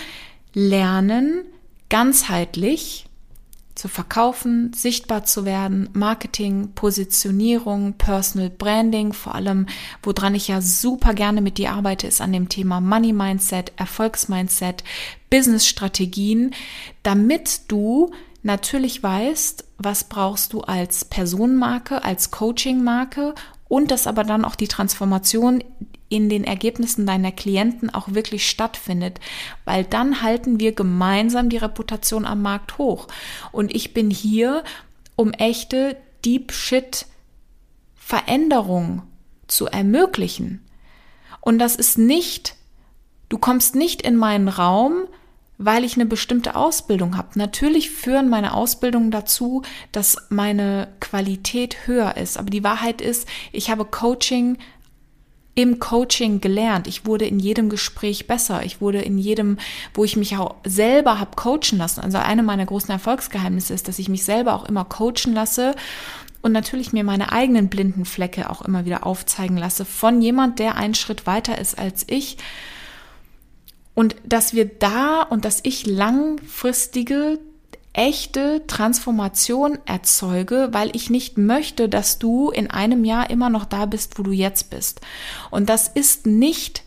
lernen, 0.53 1.45
ganzheitlich 1.89 3.05
zu 3.75 3.89
verkaufen, 3.89 4.71
sichtbar 4.73 5.25
zu 5.25 5.43
werden, 5.43 5.89
Marketing, 5.91 6.71
Positionierung, 6.73 7.93
Personal 7.93 8.49
Branding, 8.49 9.11
vor 9.11 9.35
allem, 9.35 9.67
woran 10.01 10.33
ich 10.33 10.47
ja 10.47 10.61
super 10.61 11.13
gerne 11.13 11.41
mit 11.41 11.57
dir 11.57 11.73
arbeite, 11.73 12.07
ist 12.07 12.21
an 12.21 12.31
dem 12.31 12.47
Thema 12.47 12.79
Money 12.79 13.11
Mindset, 13.11 13.73
Erfolgsmindset, 13.75 14.85
Business 15.29 15.67
Strategien, 15.67 16.55
damit 17.03 17.61
du 17.67 18.11
natürlich 18.43 19.03
weißt, 19.03 19.65
was 19.77 20.05
brauchst 20.05 20.53
du 20.53 20.61
als 20.61 21.03
Personenmarke, 21.03 22.03
als 22.03 22.31
Coachingmarke 22.31 23.35
und 23.75 23.91
dass 23.91 24.07
aber 24.07 24.23
dann 24.23 24.45
auch 24.45 24.55
die 24.55 24.69
Transformation 24.69 25.61
in 26.07 26.29
den 26.29 26.45
Ergebnissen 26.45 27.05
deiner 27.05 27.33
Klienten 27.33 27.89
auch 27.93 28.07
wirklich 28.13 28.49
stattfindet, 28.49 29.19
weil 29.65 29.83
dann 29.83 30.21
halten 30.21 30.61
wir 30.61 30.71
gemeinsam 30.71 31.49
die 31.49 31.57
Reputation 31.57 32.23
am 32.23 32.41
Markt 32.41 32.77
hoch. 32.77 33.07
Und 33.51 33.75
ich 33.75 33.93
bin 33.93 34.09
hier, 34.09 34.63
um 35.17 35.33
echte 35.33 35.97
Deep 36.23 36.53
Shit 36.53 37.05
Veränderung 37.95 39.01
zu 39.47 39.65
ermöglichen. 39.65 40.65
Und 41.41 41.59
das 41.59 41.75
ist 41.75 41.97
nicht, 41.97 42.55
du 43.27 43.37
kommst 43.37 43.75
nicht 43.75 44.03
in 44.03 44.15
meinen 44.15 44.47
Raum, 44.47 45.03
weil 45.57 45.83
ich 45.83 45.95
eine 45.95 46.05
bestimmte 46.05 46.55
Ausbildung 46.55 47.17
habe. 47.17 47.29
Natürlich 47.35 47.89
führen 47.89 48.29
meine 48.29 48.53
Ausbildungen 48.53 49.11
dazu, 49.11 49.61
dass 49.91 50.17
meine 50.29 50.89
Qualität 50.99 51.87
höher 51.87 52.17
ist. 52.17 52.37
Aber 52.37 52.49
die 52.49 52.63
Wahrheit 52.63 53.01
ist, 53.01 53.27
ich 53.51 53.69
habe 53.69 53.85
Coaching 53.85 54.57
im 55.55 55.79
Coaching 55.79 56.41
gelernt. 56.41 56.85
Ich 56.85 57.05
wurde 57.05 57.25
in 57.25 57.39
jedem 57.39 57.69
Gespräch 57.69 58.27
besser. 58.27 58.63
Ich 58.65 58.81
wurde 58.81 59.01
in 59.01 59.17
jedem, 59.17 59.57
wo 59.93 60.03
ich 60.03 60.17
mich 60.17 60.35
auch 60.35 60.55
selber 60.65 61.17
habe 61.19 61.31
coachen 61.37 61.77
lassen. 61.77 62.01
Also 62.01 62.17
eine 62.17 62.43
meiner 62.43 62.65
großen 62.65 62.91
Erfolgsgeheimnisse 62.91 63.73
ist, 63.73 63.87
dass 63.87 63.99
ich 63.99 64.09
mich 64.09 64.25
selber 64.25 64.53
auch 64.53 64.65
immer 64.65 64.83
coachen 64.83 65.33
lasse 65.33 65.75
und 66.41 66.51
natürlich 66.51 66.93
mir 66.93 67.03
meine 67.03 67.31
eigenen 67.31 67.69
blinden 67.69 68.05
Flecke 68.05 68.49
auch 68.49 68.61
immer 68.61 68.85
wieder 68.85 69.05
aufzeigen 69.05 69.57
lasse 69.57 69.85
von 69.85 70.21
jemand, 70.21 70.59
der 70.59 70.75
einen 70.75 70.93
Schritt 70.93 71.25
weiter 71.25 71.57
ist 71.57 71.79
als 71.79 72.05
ich 72.07 72.37
und 73.95 74.15
dass 74.23 74.53
wir 74.53 74.65
da 74.65 75.23
und 75.23 75.45
dass 75.45 75.61
ich 75.63 75.87
langfristige, 75.87 77.39
echte 77.93 78.67
Transformation 78.67 79.79
erzeuge, 79.85 80.67
weil 80.71 80.93
ich 80.93 81.09
nicht 81.09 81.37
möchte, 81.37 81.87
dass 81.87 82.19
du 82.19 82.51
in 82.51 82.69
einem 82.69 83.05
Jahr 83.05 83.29
immer 83.29 83.49
noch 83.49 83.63
da 83.63 83.85
bist, 83.85 84.19
wo 84.19 84.23
du 84.23 84.31
jetzt 84.31 84.69
bist. 84.69 84.99
Und 85.49 85.69
das 85.69 85.87
ist 85.87 86.25
nicht 86.25 86.83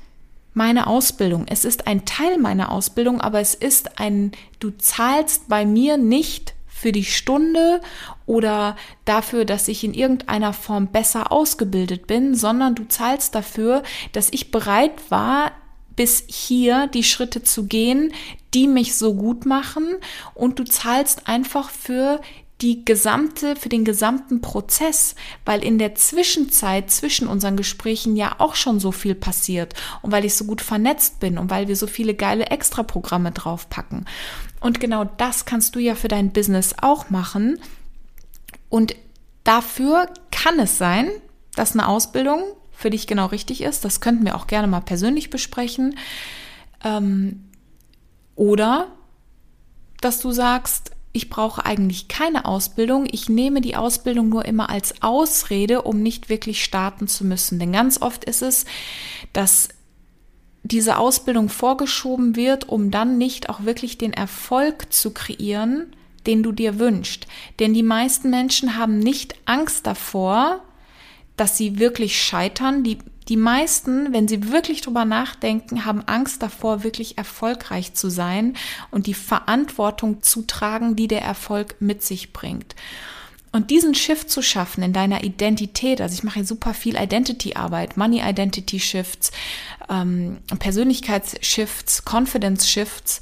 meine 0.53 0.87
Ausbildung. 0.87 1.47
Es 1.49 1.65
ist 1.65 1.87
ein 1.87 2.05
Teil 2.05 2.37
meiner 2.37 2.71
Ausbildung, 2.71 3.23
aber 3.23 3.41
es 3.41 3.55
ist 3.55 3.99
ein, 3.99 4.33
du 4.61 4.71
zahlst 4.71 5.49
bei 5.49 5.65
mir 5.65 5.97
nicht 5.97 6.55
für 6.67 6.93
die 6.93 7.05
Stunde 7.05 7.81
oder 8.27 8.77
dafür, 9.05 9.45
dass 9.45 9.67
ich 9.69 9.83
in 9.83 9.95
irgendeiner 9.95 10.53
Form 10.53 10.89
besser 10.89 11.33
ausgebildet 11.33 12.07
bin, 12.07 12.35
sondern 12.35 12.75
du 12.75 12.87
zahlst 12.87 13.35
dafür, 13.35 13.83
dass 14.13 14.31
ich 14.31 14.51
bereit 14.51 15.11
war, 15.11 15.53
bis 15.99 16.23
hier 16.29 16.87
die 16.87 17.03
Schritte 17.03 17.43
zu 17.43 17.67
gehen, 17.67 18.13
die 18.55 18.69
mich 18.69 18.95
so 18.95 19.15
gut 19.15 19.47
machen 19.47 19.97
und 20.33 20.61
du 20.61 20.65
zahlst 20.65 21.27
einfach 21.27 21.71
für 21.71 22.21
die 22.61 22.85
gesamte, 22.85 23.57
für 23.57 23.69
den 23.69 23.85
gesamten 23.85 24.41
Prozess, 24.41 25.17
weil 25.45 25.65
in 25.65 25.77
der 25.77 25.97
Zwischenzeit 25.97 26.93
zwischen 26.93 27.27
unseren 27.27 27.57
Gesprächen 27.57 28.15
ja 28.15 28.37
auch 28.39 28.55
schon 28.55 28.79
so 28.79 28.93
viel 28.93 29.17
passiert 29.17 29.75
und 30.03 30.13
weil 30.13 30.25
ich 30.25 30.37
so 30.37 30.45
gut 30.45 30.61
vernetzt 30.61 31.19
bin 31.19 31.37
und 31.37 31.51
weil 31.51 31.67
wir 31.67 31.75
so 31.75 31.89
viele 31.89 32.15
geile 32.15 32.47
Extraprogramme 32.47 33.33
draufpacken. 33.33 34.07
Und 34.61 34.79
genau 34.79 35.05
das 35.05 35.47
kannst 35.47 35.75
du 35.75 35.81
ja 35.81 35.97
für 35.97 36.09
dein 36.09 36.33
Business 36.33 36.77
auch 36.81 37.11
machen. 37.11 37.61
Und 38.69 38.95
dafür 39.43 40.09
kann 40.31 40.61
es 40.61 40.79
sein, 40.79 41.11
dass 41.57 41.73
eine 41.73 41.89
Ausbildung 41.89 42.45
für 42.79 42.91
dich 42.91 43.09
genau 43.09 43.27
richtig 43.27 43.63
ist. 43.63 43.85
Das 43.85 44.01
könnten 44.01 44.25
wir 44.25 44.37
auch 44.37 44.47
gerne 44.47 44.69
mal 44.69 44.81
persönlich 44.81 45.31
besprechen. 45.31 45.99
Ähm, 46.85 47.49
oder 48.37 48.87
dass 50.01 50.21
du 50.21 50.31
sagst, 50.31 50.93
ich 51.13 51.29
brauche 51.29 51.67
eigentlich 51.67 52.07
keine 52.07 52.45
Ausbildung. 52.45 53.09
Ich 53.11 53.29
nehme 53.29 53.61
die 53.61 53.75
Ausbildung 53.75 54.29
nur 54.29 54.45
immer 54.45 54.71
als 54.71 55.03
Ausrede, 55.03 55.83
um 55.83 56.05
nicht 56.05 56.29
wirklich 56.29 56.63
starten 56.63 57.09
zu 57.09 57.25
müssen. 57.25 57.59
Denn 57.59 57.73
ganz 57.73 58.01
oft 58.01 58.25
ist 58.25 58.43
es, 58.43 58.65
dass 59.33 59.71
diese 60.63 60.99
Ausbildung 60.99 61.49
vorgeschoben 61.49 62.37
wird, 62.37 62.69
um 62.69 62.93
dann 62.93 63.19
nicht 63.19 63.49
auch 63.49 63.65
wirklich 63.65 63.99
den 63.99 64.13
Erfolg 64.13 64.93
zu 64.93 65.13
kreieren, 65.13 65.97
den 66.29 66.45
du 66.45 66.53
dir 66.53 66.79
wünschst. 66.79 67.27
Denn 67.59 67.75
die 67.75 67.83
meisten 67.83 68.31
Menschen 68.31 68.77
haben 68.77 69.01
nicht 69.01 69.35
Angst 69.47 69.85
davor, 69.85 70.63
dass 71.41 71.57
sie 71.57 71.79
wirklich 71.79 72.21
scheitern. 72.21 72.85
Die, 72.85 72.99
die 73.29 73.37
meisten, 73.37 74.13
wenn 74.13 74.29
sie 74.29 74.51
wirklich 74.51 74.81
drüber 74.81 75.05
nachdenken, 75.05 75.85
haben 75.85 76.03
Angst 76.07 76.43
davor, 76.43 76.85
wirklich 76.85 77.19
erfolgreich 77.19 77.95
zu 77.95 78.11
sein 78.11 78.57
und 78.91 79.07
die 79.07 79.15
Verantwortung 79.15 80.23
zu 80.23 80.43
tragen, 80.43 80.97
die 80.97 81.09
der 81.09 81.23
Erfolg 81.23 81.77
mit 81.81 82.03
sich 82.03 82.33
bringt. 82.33 82.75
Und 83.51 83.71
diesen 83.71 83.95
Shift 83.95 84.31
zu 84.31 84.43
schaffen 84.43 84.83
in 84.83 84.93
deiner 84.93 85.25
Identität, 85.25 86.01
also 86.01 86.15
ich 86.15 86.23
mache 86.23 86.45
super 86.45 86.75
viel 86.75 86.97
Identity-Arbeit, 86.97 87.97
Money 87.97 88.21
Identity 88.23 88.79
Shifts, 88.79 89.33
ähm, 89.89 90.39
Persönlichkeitsshifts, 90.59 92.05
Confidence 92.05 92.69
Shifts, 92.69 93.21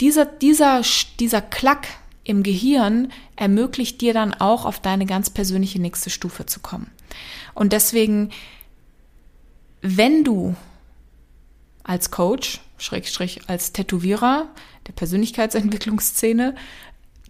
dieser, 0.00 0.24
dieser, 0.24 0.82
dieser 1.20 1.42
Klack, 1.42 1.86
im 2.24 2.42
Gehirn 2.42 3.12
ermöglicht 3.36 4.00
dir 4.00 4.14
dann 4.14 4.34
auch 4.34 4.64
auf 4.64 4.80
deine 4.80 5.06
ganz 5.06 5.30
persönliche 5.30 5.80
nächste 5.80 6.10
Stufe 6.10 6.46
zu 6.46 6.60
kommen. 6.60 6.90
Und 7.54 7.72
deswegen, 7.72 8.30
wenn 9.82 10.24
du 10.24 10.56
als 11.84 12.10
Coach, 12.10 12.60
Schrägstrich 12.78 13.48
als 13.48 13.72
Tätowierer 13.72 14.48
der 14.86 14.92
Persönlichkeitsentwicklungsszene 14.94 16.54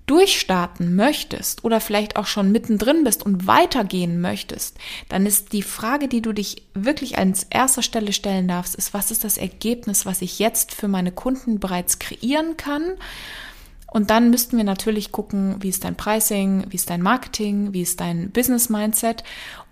durchstarten 0.06 0.94
möchtest 0.96 1.64
oder 1.64 1.80
vielleicht 1.80 2.16
auch 2.16 2.26
schon 2.26 2.52
mittendrin 2.52 3.04
bist 3.04 3.24
und 3.24 3.46
weitergehen 3.46 4.20
möchtest, 4.20 4.76
dann 5.08 5.24
ist 5.24 5.52
die 5.52 5.62
Frage, 5.62 6.08
die 6.08 6.20
du 6.20 6.32
dich 6.32 6.62
wirklich 6.74 7.16
als 7.16 7.44
erster 7.44 7.82
Stelle 7.82 8.12
stellen 8.12 8.46
darfst, 8.46 8.74
ist, 8.74 8.92
was 8.92 9.10
ist 9.10 9.24
das 9.24 9.38
Ergebnis, 9.38 10.04
was 10.04 10.20
ich 10.20 10.38
jetzt 10.38 10.74
für 10.74 10.88
meine 10.88 11.10
Kunden 11.10 11.58
bereits 11.58 11.98
kreieren 11.98 12.56
kann? 12.56 12.96
Und 13.94 14.10
dann 14.10 14.30
müssten 14.30 14.56
wir 14.56 14.64
natürlich 14.64 15.12
gucken, 15.12 15.54
wie 15.60 15.68
ist 15.68 15.84
dein 15.84 15.94
Pricing, 15.94 16.66
wie 16.68 16.74
ist 16.74 16.90
dein 16.90 17.00
Marketing, 17.00 17.72
wie 17.72 17.82
ist 17.82 18.00
dein 18.00 18.32
Business 18.32 18.68
Mindset 18.68 19.22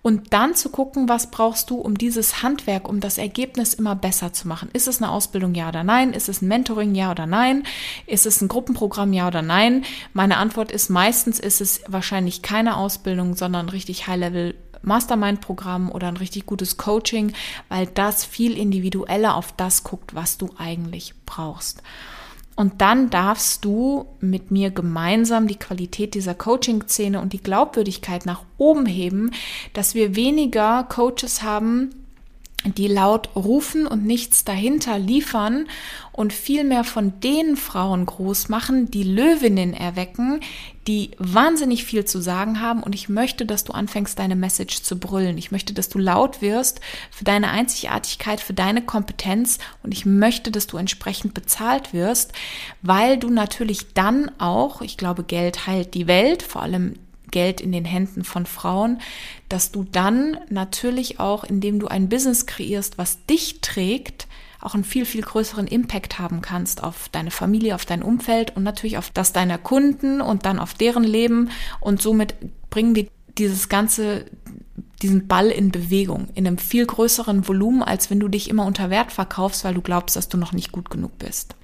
und 0.01 0.33
dann 0.33 0.55
zu 0.55 0.69
gucken, 0.69 1.09
was 1.09 1.33
brauchst 1.33 1.71
du, 1.71 1.75
um 1.75 1.99
dieses 1.99 2.41
Handwerk, 2.41 2.89
um 2.89 3.01
das 3.01 3.19
Ergebnis 3.19 3.75
immer 3.75 3.97
besser 3.97 4.33
zu 4.33 4.47
machen. 4.47 4.69
Ist 4.73 4.87
es 4.87 5.03
eine 5.03 5.11
Ausbildung, 5.11 5.57
ja 5.57 5.69
oder 5.69 5.83
nein? 5.83 6.13
Ist 6.13 6.29
es 6.29 6.41
ein 6.41 6.47
Mentoring, 6.47 6.95
ja 6.95 7.11
oder 7.11 7.27
nein? 7.27 7.65
Ist 8.07 8.25
es 8.25 8.41
ein 8.41 8.47
Gruppenprogramm, 8.47 9.13
ja 9.13 9.27
oder 9.27 9.43
nein? 9.43 9.85
Meine 10.13 10.37
Antwort 10.37 10.71
ist, 10.71 10.89
meistens 10.89 11.41
ist 11.41 11.61
es 11.61 11.83
wahrscheinlich 11.89 12.43
keine 12.43 12.77
Ausbildung, 12.77 13.35
sondern 13.35 13.71
richtig 13.71 14.07
High-Level 14.07 14.55
Mastermind-Programm 14.83 15.91
oder 15.91 16.07
ein 16.07 16.17
richtig 16.17 16.47
gutes 16.47 16.77
Coaching, 16.77 17.33
weil 17.69 17.87
das 17.87 18.25
viel 18.25 18.57
individueller 18.57 19.35
auf 19.35 19.51
das 19.51 19.83
guckt, 19.83 20.15
was 20.15 20.39
du 20.39 20.51
eigentlich 20.59 21.15
brauchst. 21.27 21.83
Und 22.55 22.81
dann 22.81 23.09
darfst 23.09 23.65
du 23.65 24.07
mit 24.21 24.51
mir 24.51 24.71
gemeinsam 24.71 25.47
die 25.47 25.59
Qualität 25.59 26.15
dieser 26.15 26.35
Coaching-Szene 26.35 27.21
und 27.21 27.33
die 27.33 27.43
Glaubwürdigkeit 27.43 28.27
nach 28.27 28.43
oben 28.59 28.87
heben, 28.87 29.31
dass 29.73 29.95
wir 29.95 30.17
weniger 30.17 30.85
Coaches 30.85 31.43
haben, 31.43 31.91
die 32.65 32.89
laut 32.89 33.31
rufen 33.35 33.87
und 33.87 34.05
nichts 34.05 34.45
dahinter 34.45 34.99
liefern 34.99 35.67
und 36.13 36.33
viel 36.33 36.63
mehr 36.65 36.85
von 36.85 37.19
den 37.21 37.57
Frauen 37.57 38.07
groß 38.07 38.49
machen, 38.49 38.91
die 38.91 39.03
Löwinnen 39.03 39.75
erwecken, 39.75 40.41
die 40.87 41.13
wahnsinnig 41.19 41.85
viel 41.85 42.05
zu 42.05 42.21
sagen 42.21 42.61
haben 42.61 42.83
und 42.83 42.95
ich 42.95 43.09
möchte, 43.09 43.47
dass 43.47 43.65
du 43.65 43.73
anfängst, 43.73 44.19
deine 44.19 44.35
Message 44.35 44.83
zu 44.83 44.99
brüllen. 44.99 45.39
Ich 45.39 45.53
möchte, 45.53 45.75
dass 45.75 45.89
du 45.89 45.99
laut 45.99 46.43
wirst 46.43 46.81
für 47.11 47.25
deine 47.25 47.51
Einzigartigkeit, 47.51 48.41
für 48.41 48.53
deine 48.53 48.83
Kompetenz 48.83 49.59
und 49.83 49.93
ich 49.93 50.07
möchte, 50.07 50.51
dass 50.51 50.67
du 50.67 50.77
entsprechend 50.77 51.35
bezahlt 51.35 51.93
wirst, 51.93 52.33
weil 52.83 53.17
du 53.17 53.31
natürlich 53.31 53.93
dann 53.95 54.31
auch, 54.39 54.83
ich 54.83 54.97
glaube, 54.97 55.23
Geld 55.23 55.67
heilt 55.67 55.95
die 55.95 56.09
Welt, 56.09 56.43
vor 56.43 56.63
allem 56.63 56.95
Geld 57.31 57.61
in 57.61 57.73
den 57.73 57.85
Händen 57.85 58.25
von 58.25 58.45
Frauen, 58.45 59.01
dass 59.49 59.71
du 59.73 59.85
dann 59.85 60.37
natürlich 60.51 61.21
auch, 61.21 61.45
indem 61.45 61.79
du 61.79 61.89
ein 61.89 62.09
Business 62.09 62.47
kreierst, 62.47 62.99
was 62.99 63.25
dich 63.27 63.61
trägt, 63.61 64.27
auch 64.63 64.75
einen 64.75 64.85
viel, 64.85 65.05
viel 65.05 65.23
größeren 65.23 65.67
Impact 65.67 66.19
haben 66.19 66.41
kannst 66.41 66.83
auf 66.83 67.09
deine 67.11 67.31
Familie, 67.31 67.75
auf 67.75 67.85
dein 67.85 68.03
Umfeld 68.03 68.57
und 68.57 68.63
natürlich 68.63 68.99
auf 68.99 69.11
das 69.11 69.33
deiner 69.33 69.59
Kunden 69.59 70.21
und 70.21 70.47
dann 70.47 70.59
auf 70.59 70.75
deren 70.75 71.05
Leben. 71.05 71.51
Und 71.81 72.01
somit 72.01 72.35
bringen 72.71 72.95
wir 72.95 73.09
dieses 73.39 73.69
ganze, 73.69 74.27
diesen 75.03 75.27
Ball 75.27 75.49
in 75.49 75.73
Bewegung, 75.73 76.29
in 76.35 76.47
einem 76.47 76.59
viel 76.59 76.87
größeren 76.87 77.49
Volumen, 77.49 77.83
als 77.83 78.11
wenn 78.11 78.21
du 78.21 78.29
dich 78.29 78.49
immer 78.49 78.67
unter 78.67 78.91
Wert 78.91 79.13
verkaufst, 79.13 79.65
weil 79.65 79.75
du 79.75 79.83
glaubst, 79.83 80.17
dass 80.17 80.29
du 80.29 80.37
noch 80.37 80.53
nicht 80.53 80.73
gut 80.73 80.91
genug 80.91 81.19
bist. 81.19 81.57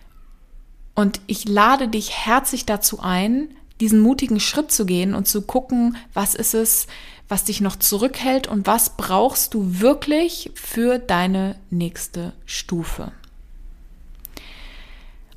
Und 0.95 1.21
ich 1.29 1.49
lade 1.49 1.87
dich 1.87 2.11
herzlich 2.27 2.67
dazu 2.67 2.99
ein, 3.01 3.51
diesen 3.81 4.01
mutigen 4.01 4.41
Schritt 4.41 4.73
zu 4.73 4.85
gehen 4.87 5.15
und 5.15 5.29
zu 5.29 5.43
gucken, 5.43 5.97
was 6.13 6.35
ist 6.35 6.55
es, 6.55 6.89
was 7.29 7.45
dich 7.45 7.61
noch 7.61 7.77
zurückhält 7.77 8.47
und 8.47 8.67
was 8.67 8.91
brauchst 8.97 9.55
du 9.55 9.81
wirklich 9.81 10.51
für 10.55 10.99
deine 10.99 11.57
nächste 11.71 12.33
Stufe. 12.47 13.13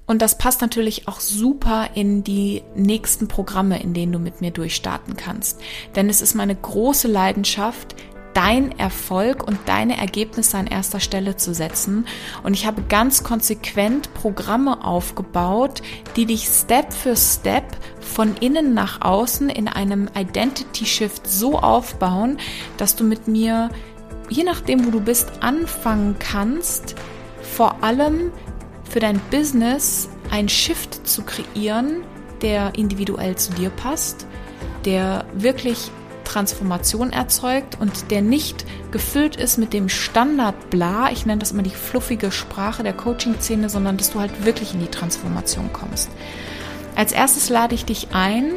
Und 0.06 0.22
das 0.22 0.38
passt 0.38 0.60
natürlich 0.60 1.08
auch 1.08 1.22
super 1.22 1.92
in 1.94 2.24
die 2.24 2.64
nächsten 2.76 3.28
Programme, 3.30 3.82
in 3.82 3.94
denen 3.94 4.12
du 4.12 4.20
mit 4.20 4.42
mir 4.42 4.52
durchstarten 4.52 5.16
kannst. 5.16 5.62
Denn 5.96 6.10
es 6.10 6.22
ist 6.22 6.34
meine 6.34 6.56
große 6.56 7.08
Leidenschaft, 7.08 7.96
dein 8.34 8.78
Erfolg 8.78 9.46
und 9.46 9.60
deine 9.66 9.98
Ergebnisse 9.98 10.58
an 10.58 10.68
erster 10.68 11.00
Stelle 11.00 11.38
zu 11.38 11.54
setzen. 11.54 12.06
Und 12.44 12.54
ich 12.54 12.66
habe 12.66 12.82
ganz 12.84 13.24
konsequent 13.24 14.14
Programme 14.14 14.84
aufgebaut, 14.84 15.82
die 16.16 16.26
dich 16.26 16.46
Step 16.46 16.94
für 16.94 17.16
Step 17.16 17.66
von 18.00 18.36
innen 18.38 18.74
nach 18.74 19.02
außen 19.02 19.50
in 19.50 19.68
einem 19.68 20.10
Identity 20.16 20.86
Shift 20.86 21.28
so 21.28 21.60
aufbauen, 21.60 22.38
dass 22.78 22.96
du 22.96 23.04
mit 23.04 23.28
mir, 23.28 23.70
je 24.30 24.44
nachdem, 24.44 24.86
wo 24.86 24.92
du 24.92 25.02
bist, 25.02 25.32
anfangen 25.42 26.16
kannst, 26.20 26.96
vor 27.42 27.84
allem 27.84 28.32
für 28.90 29.00
dein 29.00 29.20
Business 29.30 30.10
ein 30.30 30.50
Shift 30.50 31.08
zu 31.08 31.24
kreieren, 31.24 32.04
der 32.42 32.76
individuell 32.76 33.36
zu 33.36 33.54
dir 33.54 33.70
passt, 33.70 34.26
der 34.86 35.26
wirklich 35.34 35.92
Transformation 36.32 37.12
erzeugt 37.12 37.78
und 37.82 38.10
der 38.10 38.22
nicht 38.22 38.66
gefüllt 38.92 39.36
ist 39.36 39.58
mit 39.58 39.74
dem 39.74 39.90
Standard 39.90 40.70
bla, 40.70 41.12
ich 41.12 41.26
nenne 41.26 41.40
das 41.40 41.52
immer 41.52 41.64
die 41.64 41.70
fluffige 41.70 42.32
Sprache 42.32 42.84
der 42.84 42.94
Coaching-Szene, 42.94 43.70
sondern 43.70 43.98
dass 43.98 44.12
du 44.12 44.20
halt 44.20 44.46
wirklich 44.46 44.74
in 44.74 44.80
die 44.80 44.88
Transformation 44.88 45.74
kommst. 45.74 46.10
Als 46.96 47.12
erstes 47.12 47.50
lade 47.50 47.76
ich 47.76 47.84
dich 47.84 48.10
ein 48.14 48.54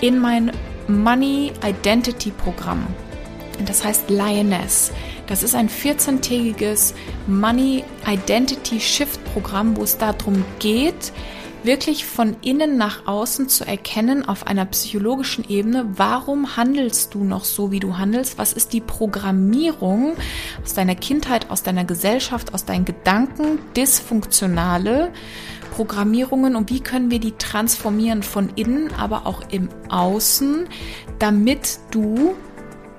in 0.00 0.18
mein 0.18 0.52
Money 0.88 1.52
Identity 1.62 2.30
Programm. 2.30 2.86
Das 3.66 3.84
heißt 3.84 4.08
Lioness. 4.08 4.92
Das 5.26 5.42
ist 5.42 5.54
ein 5.54 5.68
14-tägiges 5.68 6.94
Money 7.26 7.84
Identity 8.06 8.80
Shift 8.80 9.20
Programm, 9.34 9.76
wo 9.76 9.82
es 9.82 9.98
darum 9.98 10.44
geht, 10.60 11.12
wirklich 11.66 12.06
von 12.06 12.36
innen 12.42 12.76
nach 12.76 13.06
außen 13.06 13.48
zu 13.48 13.66
erkennen 13.66 14.26
auf 14.26 14.46
einer 14.46 14.64
psychologischen 14.66 15.48
Ebene, 15.48 15.86
warum 15.96 16.56
handelst 16.56 17.14
du 17.14 17.24
noch 17.24 17.44
so, 17.44 17.70
wie 17.70 17.80
du 17.80 17.98
handelst? 17.98 18.38
Was 18.38 18.52
ist 18.52 18.72
die 18.72 18.80
Programmierung 18.80 20.16
aus 20.64 20.74
deiner 20.74 20.94
Kindheit, 20.94 21.50
aus 21.50 21.62
deiner 21.62 21.84
Gesellschaft, 21.84 22.54
aus 22.54 22.64
deinen 22.64 22.84
Gedanken, 22.84 23.58
dysfunktionale 23.76 25.12
Programmierungen 25.72 26.56
und 26.56 26.70
wie 26.70 26.80
können 26.80 27.10
wir 27.10 27.18
die 27.18 27.32
transformieren 27.32 28.22
von 28.22 28.48
innen, 28.56 28.92
aber 28.94 29.26
auch 29.26 29.42
im 29.50 29.68
Außen, 29.88 30.68
damit 31.18 31.80
du 31.90 32.34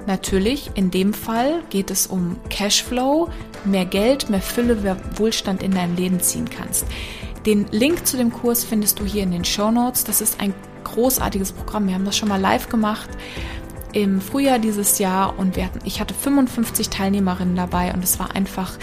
Natürlich, 0.08 0.71
in 0.75 0.89
dem 0.89 1.13
Fall 1.13 1.62
geht 1.69 1.91
es 1.91 2.08
um 2.08 2.38
Cashflow, 2.49 3.27
mehr 3.65 3.84
Geld, 3.84 4.30
mehr 4.30 4.41
Fülle, 4.41 4.75
mehr 4.75 4.95
Wohlstand 5.17 5.62
in 5.62 5.71
dein 5.71 5.97
Leben 5.97 6.21
ziehen 6.21 6.49
kannst. 6.49 6.86
Den 7.48 7.66
Link 7.72 8.06
zu 8.06 8.18
dem 8.18 8.34
Kurs 8.34 8.66
findest 8.66 9.00
du 9.00 9.06
hier 9.06 9.24
in 9.24 9.32
den 9.32 9.46
Show 9.46 9.72
Notes. 9.72 10.04
Das 10.04 10.20
ist 10.20 10.42
ein 10.42 10.54
großartiges 10.84 11.54
Programm. 11.54 11.88
Wir 11.88 11.96
haben 11.96 12.04
das 12.04 12.18
schon 12.18 12.28
mal 12.28 12.42
live 12.42 12.68
gemacht 12.68 13.10
im 13.94 14.20
Frühjahr 14.20 14.60
dieses 14.60 15.00
Jahr 15.00 15.40
und 15.40 15.56
wir 15.56 15.64
hatten, 15.64 15.80
ich 15.86 16.02
hatte 16.02 16.14
55 16.14 16.90
Teilnehmerinnen 16.90 17.56
dabei 17.56 17.94
und 17.94 18.04
es 18.04 18.20
war 18.20 18.36
einfach 18.36 18.78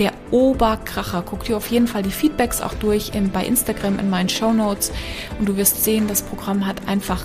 der 0.00 0.12
Oberkracher. 0.32 1.22
Guck 1.24 1.44
dir 1.44 1.56
auf 1.56 1.70
jeden 1.70 1.86
Fall 1.86 2.02
die 2.02 2.10
Feedbacks 2.10 2.60
auch 2.60 2.74
durch 2.74 3.14
in, 3.14 3.30
bei 3.30 3.44
Instagram 3.44 4.00
in 4.00 4.10
meinen 4.10 4.28
Show 4.28 4.52
Notes 4.52 4.90
und 5.38 5.48
du 5.48 5.56
wirst 5.56 5.84
sehen, 5.84 6.08
das 6.08 6.22
Programm 6.22 6.66
hat 6.66 6.88
einfach 6.88 7.22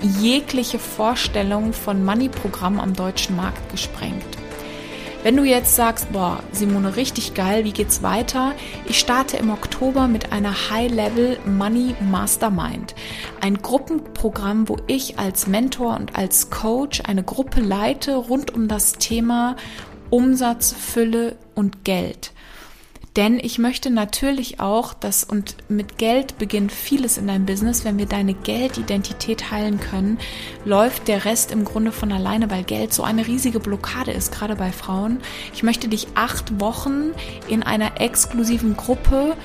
jegliche 0.00 0.78
Vorstellung 0.78 1.74
von 1.74 2.02
Money-Programm 2.02 2.80
am 2.80 2.94
deutschen 2.94 3.36
Markt 3.36 3.70
gesprengt. 3.70 4.37
Wenn 5.24 5.36
du 5.36 5.42
jetzt 5.42 5.74
sagst, 5.74 6.12
boah, 6.12 6.38
Simone, 6.52 6.94
richtig 6.94 7.34
geil, 7.34 7.64
wie 7.64 7.72
geht's 7.72 8.04
weiter? 8.04 8.54
Ich 8.86 9.00
starte 9.00 9.36
im 9.36 9.50
Oktober 9.50 10.06
mit 10.06 10.30
einer 10.30 10.70
High-Level 10.70 11.38
Money 11.44 11.96
Mastermind. 12.08 12.94
Ein 13.40 13.58
Gruppenprogramm, 13.58 14.68
wo 14.68 14.76
ich 14.86 15.18
als 15.18 15.48
Mentor 15.48 15.96
und 15.96 16.16
als 16.16 16.50
Coach 16.50 17.02
eine 17.04 17.24
Gruppe 17.24 17.60
leite 17.60 18.14
rund 18.14 18.54
um 18.54 18.68
das 18.68 18.92
Thema 18.92 19.56
Umsatz, 20.08 20.72
Fülle 20.72 21.36
und 21.56 21.84
Geld. 21.84 22.32
Denn 23.18 23.40
ich 23.40 23.58
möchte 23.58 23.90
natürlich 23.90 24.60
auch, 24.60 24.94
dass, 24.94 25.24
und 25.24 25.56
mit 25.68 25.98
Geld 25.98 26.38
beginnt 26.38 26.70
vieles 26.70 27.18
in 27.18 27.26
deinem 27.26 27.46
Business, 27.46 27.84
wenn 27.84 27.98
wir 27.98 28.06
deine 28.06 28.32
Geldidentität 28.32 29.50
heilen 29.50 29.80
können, 29.80 30.18
läuft 30.64 31.08
der 31.08 31.24
Rest 31.24 31.50
im 31.50 31.64
Grunde 31.64 31.90
von 31.90 32.12
alleine, 32.12 32.48
weil 32.48 32.62
Geld 32.62 32.94
so 32.94 33.02
eine 33.02 33.26
riesige 33.26 33.58
Blockade 33.58 34.12
ist, 34.12 34.30
gerade 34.30 34.54
bei 34.54 34.70
Frauen. 34.70 35.18
Ich 35.52 35.64
möchte 35.64 35.88
dich 35.88 36.06
acht 36.14 36.60
Wochen 36.60 37.10
in 37.48 37.64
einer 37.64 38.00
exklusiven 38.00 38.76
Gruppe 38.76 39.36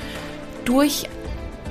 durch 0.66 1.10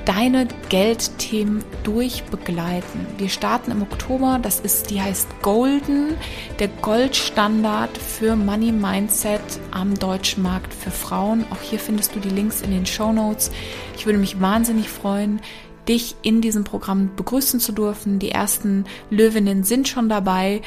deine 0.05 0.47
Geldthemen 0.69 1.63
durchbegleiten. 1.83 3.05
Wir 3.17 3.29
starten 3.29 3.71
im 3.71 3.81
Oktober, 3.81 4.39
das 4.41 4.59
ist, 4.59 4.89
die 4.89 5.01
heißt 5.01 5.27
Golden, 5.41 6.15
der 6.59 6.67
Goldstandard 6.67 7.97
für 7.97 8.35
Money 8.35 8.71
Mindset 8.71 9.41
am 9.71 9.97
deutschen 9.97 10.43
Markt 10.43 10.73
für 10.73 10.91
Frauen. 10.91 11.45
Auch 11.51 11.61
hier 11.61 11.79
findest 11.79 12.15
du 12.15 12.19
die 12.19 12.29
Links 12.29 12.61
in 12.61 12.71
den 12.71 12.85
Show 12.85 13.13
Notes. 13.13 13.51
Ich 13.95 14.05
würde 14.05 14.19
mich 14.19 14.41
wahnsinnig 14.41 14.89
freuen, 14.89 15.39
dich 15.87 16.15
in 16.21 16.41
diesem 16.41 16.63
Programm 16.63 17.11
begrüßen 17.15 17.59
zu 17.59 17.71
dürfen. 17.71 18.19
Die 18.19 18.31
ersten 18.31 18.85
Löwinnen 19.09 19.63
sind 19.63 19.87
schon 19.87 20.09
dabei. 20.09 20.61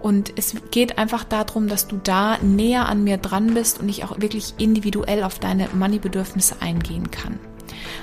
Und 0.00 0.32
es 0.36 0.54
geht 0.70 0.96
einfach 0.96 1.24
darum, 1.24 1.66
dass 1.68 1.88
du 1.88 1.98
da 2.02 2.38
näher 2.38 2.88
an 2.88 3.02
mir 3.02 3.16
dran 3.16 3.54
bist 3.54 3.80
und 3.80 3.88
ich 3.88 4.04
auch 4.04 4.20
wirklich 4.20 4.54
individuell 4.58 5.24
auf 5.24 5.40
deine 5.40 5.68
Money-Bedürfnisse 5.74 6.62
eingehen 6.62 7.10
kann. 7.10 7.40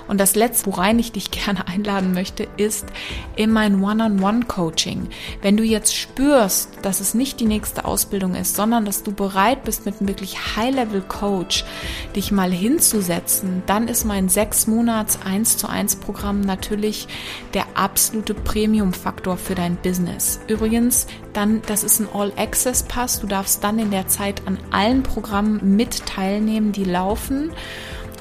Und 0.07 0.19
das 0.19 0.35
letzte, 0.35 0.67
worein 0.67 0.99
ich 0.99 1.11
dich 1.11 1.31
gerne 1.45 1.67
einladen 1.67 2.13
möchte, 2.13 2.47
ist 2.57 2.87
in 3.35 3.51
mein 3.51 3.83
One-on-One-Coaching. 3.83 5.09
Wenn 5.41 5.57
du 5.57 5.63
jetzt 5.63 5.95
spürst, 5.95 6.69
dass 6.81 6.99
es 6.99 7.13
nicht 7.13 7.39
die 7.39 7.45
nächste 7.45 7.85
Ausbildung 7.85 8.35
ist, 8.35 8.55
sondern 8.55 8.85
dass 8.85 9.03
du 9.03 9.11
bereit 9.11 9.63
bist, 9.63 9.85
mit 9.85 9.99
einem 9.99 10.07
wirklich 10.07 10.55
High-Level-Coach 10.55 11.65
dich 12.15 12.31
mal 12.31 12.51
hinzusetzen, 12.51 13.63
dann 13.65 13.87
ist 13.87 14.05
mein 14.05 14.29
sechs 14.29 14.67
Monats 14.67 15.19
1 15.23 15.57
zu 15.57 15.67
1 15.67 15.97
Programm 15.97 16.41
natürlich 16.41 17.07
der 17.53 17.65
absolute 17.75 18.33
Premium-Faktor 18.33 19.37
für 19.37 19.55
dein 19.55 19.77
Business. 19.77 20.39
Übrigens, 20.47 21.07
dann, 21.33 21.61
das 21.67 21.83
ist 21.83 21.99
ein 21.99 22.07
All-Access-Pass. 22.13 23.19
Du 23.19 23.27
darfst 23.27 23.63
dann 23.63 23.79
in 23.79 23.91
der 23.91 24.07
Zeit 24.07 24.41
an 24.45 24.57
allen 24.71 25.03
Programmen 25.03 25.75
mit 25.75 26.05
teilnehmen, 26.05 26.71
die 26.71 26.85
laufen 26.85 27.51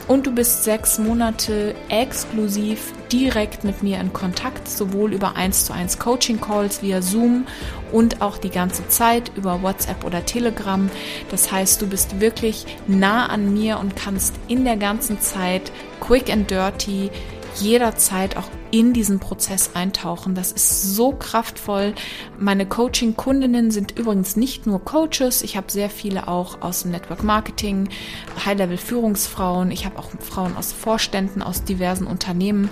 und 0.09 0.27
du 0.27 0.33
bist 0.33 0.65
sechs 0.65 0.99
Monate 0.99 1.75
exklusiv 1.89 2.93
direkt 3.11 3.65
mit 3.65 3.83
mir 3.83 4.01
in 4.01 4.13
Kontakt, 4.13 4.69
sowohl 4.69 5.13
über 5.13 5.37
1 5.37 5.67
zu 5.67 5.73
1 5.73 5.99
Coaching 5.99 6.41
Calls 6.41 6.83
via 6.83 7.01
Zoom 7.01 7.47
und 7.93 8.21
auch 8.21 8.39
die 8.39 8.51
ganze 8.51 8.87
Zeit 8.89 9.31
über 9.37 9.63
WhatsApp 9.63 10.05
oder 10.05 10.25
Telegram. 10.27 10.91
Das 11.31 11.51
heißt, 11.51 11.81
du 11.81 11.87
bist 11.87 12.21
wirklich 12.21 12.67
nah 12.87 13.27
an 13.27 13.55
mir 13.55 13.79
und 13.79 13.97
kannst 13.97 14.35
in 14.49 14.65
der 14.65 14.77
ganzen 14.77 15.21
Zeit 15.21 15.73
quick 16.01 16.31
and 16.31 16.51
dirty 16.51 17.11
jederzeit 17.57 18.37
auch 18.37 18.49
in 18.75 18.93
diesen 18.93 19.21
Prozess 19.21 19.71
eintauchen. 19.75 20.35
Das 20.35 20.51
ist 20.51 20.97
so 20.97 21.13
kraftvoll. 21.13 21.95
Meine 22.41 22.67
Coaching-Kundinnen 22.67 23.71
sind 23.71 23.97
übrigens 23.97 24.35
nicht 24.35 24.67
nur 24.67 24.85
Coaches. 24.85 25.43
Ich 25.43 25.57
habe 25.57 25.71
sehr 25.71 25.89
viele 25.89 26.27
auch 26.27 26.61
aus 26.61 26.83
dem 26.83 26.91
Network 26.91 27.23
Marketing, 27.23 27.89
High-Level-Führungsfrauen. 28.45 29.71
Ich 29.71 29.87
habe 29.87 29.97
auch 30.01 30.11
Frauen 30.19 30.57
aus 30.57 30.73
Vorständen, 30.73 31.41
aus 31.41 31.63
diversen 31.63 32.07
Unternehmen 32.07 32.69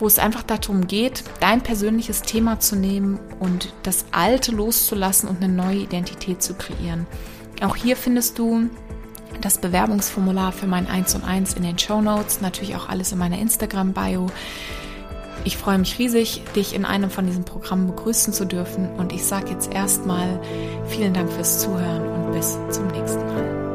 wo 0.00 0.06
es 0.06 0.20
einfach 0.20 0.44
darum 0.44 0.86
geht, 0.86 1.24
dein 1.40 1.60
persönliches 1.60 2.22
Thema 2.22 2.60
zu 2.60 2.76
nehmen 2.76 3.18
und 3.40 3.74
das 3.82 4.04
Alte 4.12 4.52
loszulassen 4.52 5.28
und 5.28 5.42
eine 5.42 5.52
neue 5.52 5.78
Identität 5.78 6.40
zu 6.40 6.54
kreieren. 6.54 7.08
Auch 7.62 7.74
hier 7.74 7.96
findest 7.96 8.38
du 8.38 8.70
das 9.40 9.58
Bewerbungsformular 9.58 10.52
für 10.52 10.68
mein 10.68 10.86
1 10.86 11.16
und 11.16 11.24
1 11.24 11.54
in 11.54 11.64
den 11.64 11.80
Show 11.80 12.00
Notes, 12.00 12.40
natürlich 12.40 12.76
auch 12.76 12.88
alles 12.88 13.10
in 13.10 13.18
meiner 13.18 13.40
Instagram-Bio. 13.40 14.28
Ich 15.44 15.56
freue 15.56 15.78
mich 15.78 15.98
riesig, 15.98 16.42
dich 16.54 16.74
in 16.74 16.84
einem 16.84 17.10
von 17.10 17.26
diesen 17.26 17.44
Programmen 17.44 17.86
begrüßen 17.86 18.32
zu 18.32 18.44
dürfen 18.44 18.90
und 18.98 19.12
ich 19.12 19.24
sage 19.24 19.50
jetzt 19.50 19.72
erstmal 19.72 20.40
vielen 20.86 21.14
Dank 21.14 21.30
fürs 21.32 21.60
Zuhören 21.60 22.08
und 22.08 22.32
bis 22.32 22.58
zum 22.70 22.86
nächsten 22.88 23.24
Mal. 23.26 23.67